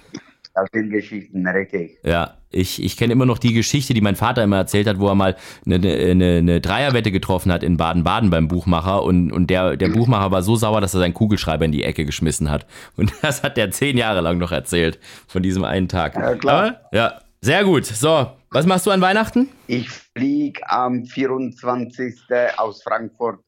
[0.59, 1.99] Aus den Geschichten, richtig.
[2.03, 5.07] Ja, ich, ich kenne immer noch die Geschichte, die mein Vater immer erzählt hat, wo
[5.07, 5.35] er mal
[5.65, 10.31] eine, eine, eine Dreierwette getroffen hat in Baden-Baden beim Buchmacher und, und der, der Buchmacher
[10.31, 12.65] war so sauer, dass er seinen Kugelschreiber in die Ecke geschmissen hat.
[12.97, 16.15] Und das hat er zehn Jahre lang noch erzählt von diesem einen Tag.
[16.15, 16.63] Ja, klar.
[16.63, 17.85] Aber, ja, sehr gut.
[17.85, 19.47] So, was machst du an Weihnachten?
[19.67, 22.15] Ich fliege am 24.
[22.57, 23.39] aus Frankfurt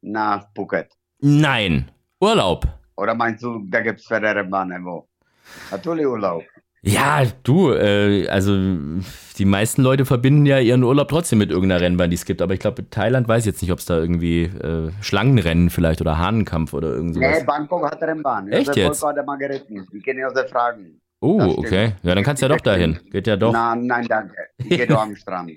[0.00, 0.88] nach Phuket.
[1.20, 1.90] Nein,
[2.20, 2.66] Urlaub.
[2.96, 5.08] Oder meinst du, da gibt es Bahn wo?
[5.70, 6.44] Natürlich Urlaub.
[6.86, 8.56] Ja, du, äh, also
[9.38, 12.42] die meisten Leute verbinden ja ihren Urlaub trotzdem mit irgendeiner Rennbahn, die es gibt.
[12.42, 16.18] Aber ich glaube, Thailand weiß jetzt nicht, ob es da irgendwie äh, Schlangenrennen vielleicht oder
[16.18, 17.38] Hahnenkampf oder irgendwas.
[17.38, 18.48] Nee, Bangkok hat Rennbahn.
[18.48, 19.04] Echt jetzt?
[19.92, 21.00] Ich kenne der Fragen.
[21.24, 21.92] Oh, okay.
[22.02, 22.98] Ja, dann kannst du ja doch dahin.
[23.10, 23.50] Geht ja doch.
[23.50, 24.34] Nein, nein, danke.
[24.58, 25.52] Ich gehe doch am Strand.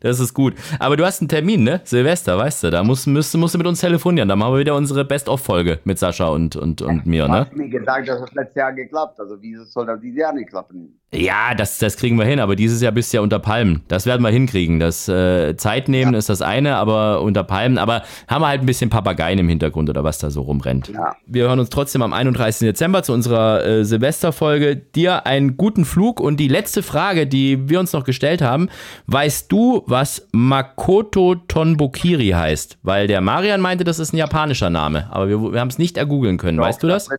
[0.00, 0.54] das ist gut.
[0.80, 1.80] Aber du hast einen Termin, ne?
[1.84, 2.70] Silvester, weißt du?
[2.70, 4.28] Da musst, musst, musst du mit uns telefonieren.
[4.28, 7.44] Da machen wir wieder unsere Best-of-Folge mit Sascha und, und, und mir, ne?
[7.44, 9.20] Du hast mir gesagt, dass das letztes Jahr geklappt.
[9.20, 11.00] Also, wieso soll das dieses Jahr nicht klappen?
[11.14, 13.82] Ja, das, das kriegen wir hin, aber dieses Jahr bist du ja unter Palmen.
[13.88, 14.80] Das werden wir hinkriegen.
[14.80, 16.18] Das äh, Zeit nehmen ja.
[16.18, 17.76] ist das eine, aber unter Palmen.
[17.76, 20.88] Aber haben wir halt ein bisschen Papageien im Hintergrund oder was da so rumrennt.
[20.88, 21.14] Ja.
[21.26, 22.66] Wir hören uns trotzdem am 31.
[22.66, 24.74] Dezember zu unserer äh, Silvesterfolge.
[24.76, 28.70] Dir einen guten Flug und die letzte Frage, die wir uns noch gestellt haben.
[29.06, 32.78] Weißt du, was Makoto Tonbokiri heißt?
[32.82, 35.98] Weil der Marian meinte, das ist ein japanischer Name, aber wir, wir haben es nicht
[35.98, 36.56] ergoogeln können.
[36.56, 37.08] Doch, weißt du das?
[37.08, 37.18] Das.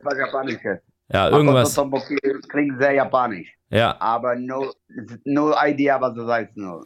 [1.11, 1.75] Ja, irgendwas.
[1.75, 3.53] Tonbokiri klingt sehr japanisch.
[3.74, 3.99] Ja.
[3.99, 4.71] Aber no,
[5.26, 6.57] no idea, was das heißt.
[6.57, 6.86] No.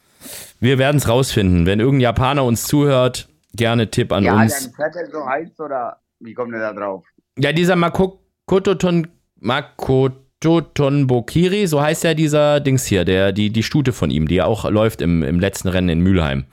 [0.59, 1.65] Wir werden es rausfinden.
[1.65, 4.71] Wenn irgendein Japaner uns zuhört, gerne Tipp an ja, uns.
[4.77, 7.03] Ja, der so heißt oder wie kommt ihr da drauf?
[7.37, 13.63] Ja, dieser Makoto Ton, Makoto Tonbokiri, so heißt ja dieser Dings hier, der, die, die
[13.63, 16.45] Stute von ihm, die ja auch läuft im, im letzten Rennen in Mülheim.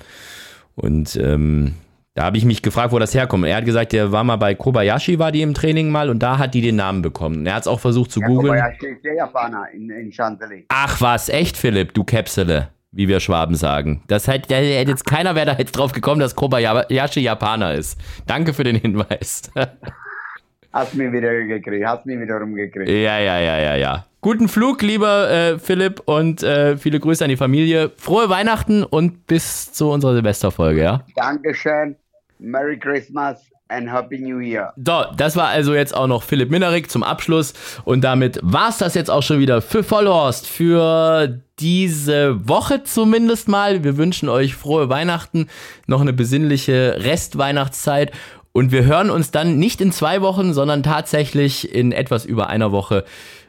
[0.74, 1.74] Und ähm,
[2.14, 3.44] da habe ich mich gefragt, wo das herkommt.
[3.44, 6.38] Er hat gesagt, der war mal bei Kobayashi, war die im Training mal und da
[6.38, 7.44] hat die den Namen bekommen.
[7.44, 8.54] Er hat es auch versucht zu ja, googeln.
[8.54, 10.64] Kobayashi ist der Japaner in, in Chantilly.
[10.68, 14.04] Ach was, echt, Philipp, du Käpsele, wie wir Schwaben sagen.
[14.06, 17.98] Das hätte jetzt keiner wäre da jetzt drauf gekommen, dass Kobayashi Japaner ist.
[18.28, 19.50] Danke für den Hinweis.
[20.72, 22.88] Hast mich wieder gekriegt, hast mich wieder rumgekriegt.
[22.88, 24.06] Ja, ja, ja, ja, ja.
[24.20, 27.92] Guten Flug, lieber äh, Philipp, und äh, viele Grüße an die Familie.
[27.96, 31.04] Frohe Weihnachten und bis zu unserer Silvesterfolge, ja?
[31.14, 31.94] Dankeschön.
[32.38, 34.72] Merry Christmas and Happy New Year.
[34.76, 37.54] So, das war also jetzt auch noch Philipp Minerik zum Abschluss.
[37.84, 43.48] Und damit war es das jetzt auch schon wieder für Vollhorst, für diese Woche zumindest
[43.48, 43.84] mal.
[43.84, 45.48] Wir wünschen euch frohe Weihnachten,
[45.86, 48.12] noch eine besinnliche Restweihnachtszeit.
[48.52, 52.70] Und wir hören uns dann nicht in zwei Wochen, sondern tatsächlich in etwas über einer
[52.70, 53.04] Woche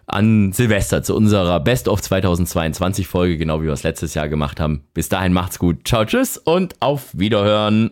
[0.08, 4.60] an Silvester zu unserer Best of 2022 Folge, genau wie wir es letztes Jahr gemacht
[4.60, 4.84] haben.
[4.94, 5.88] Bis dahin macht's gut.
[5.88, 7.92] Ciao, tschüss und auf Wiederhören.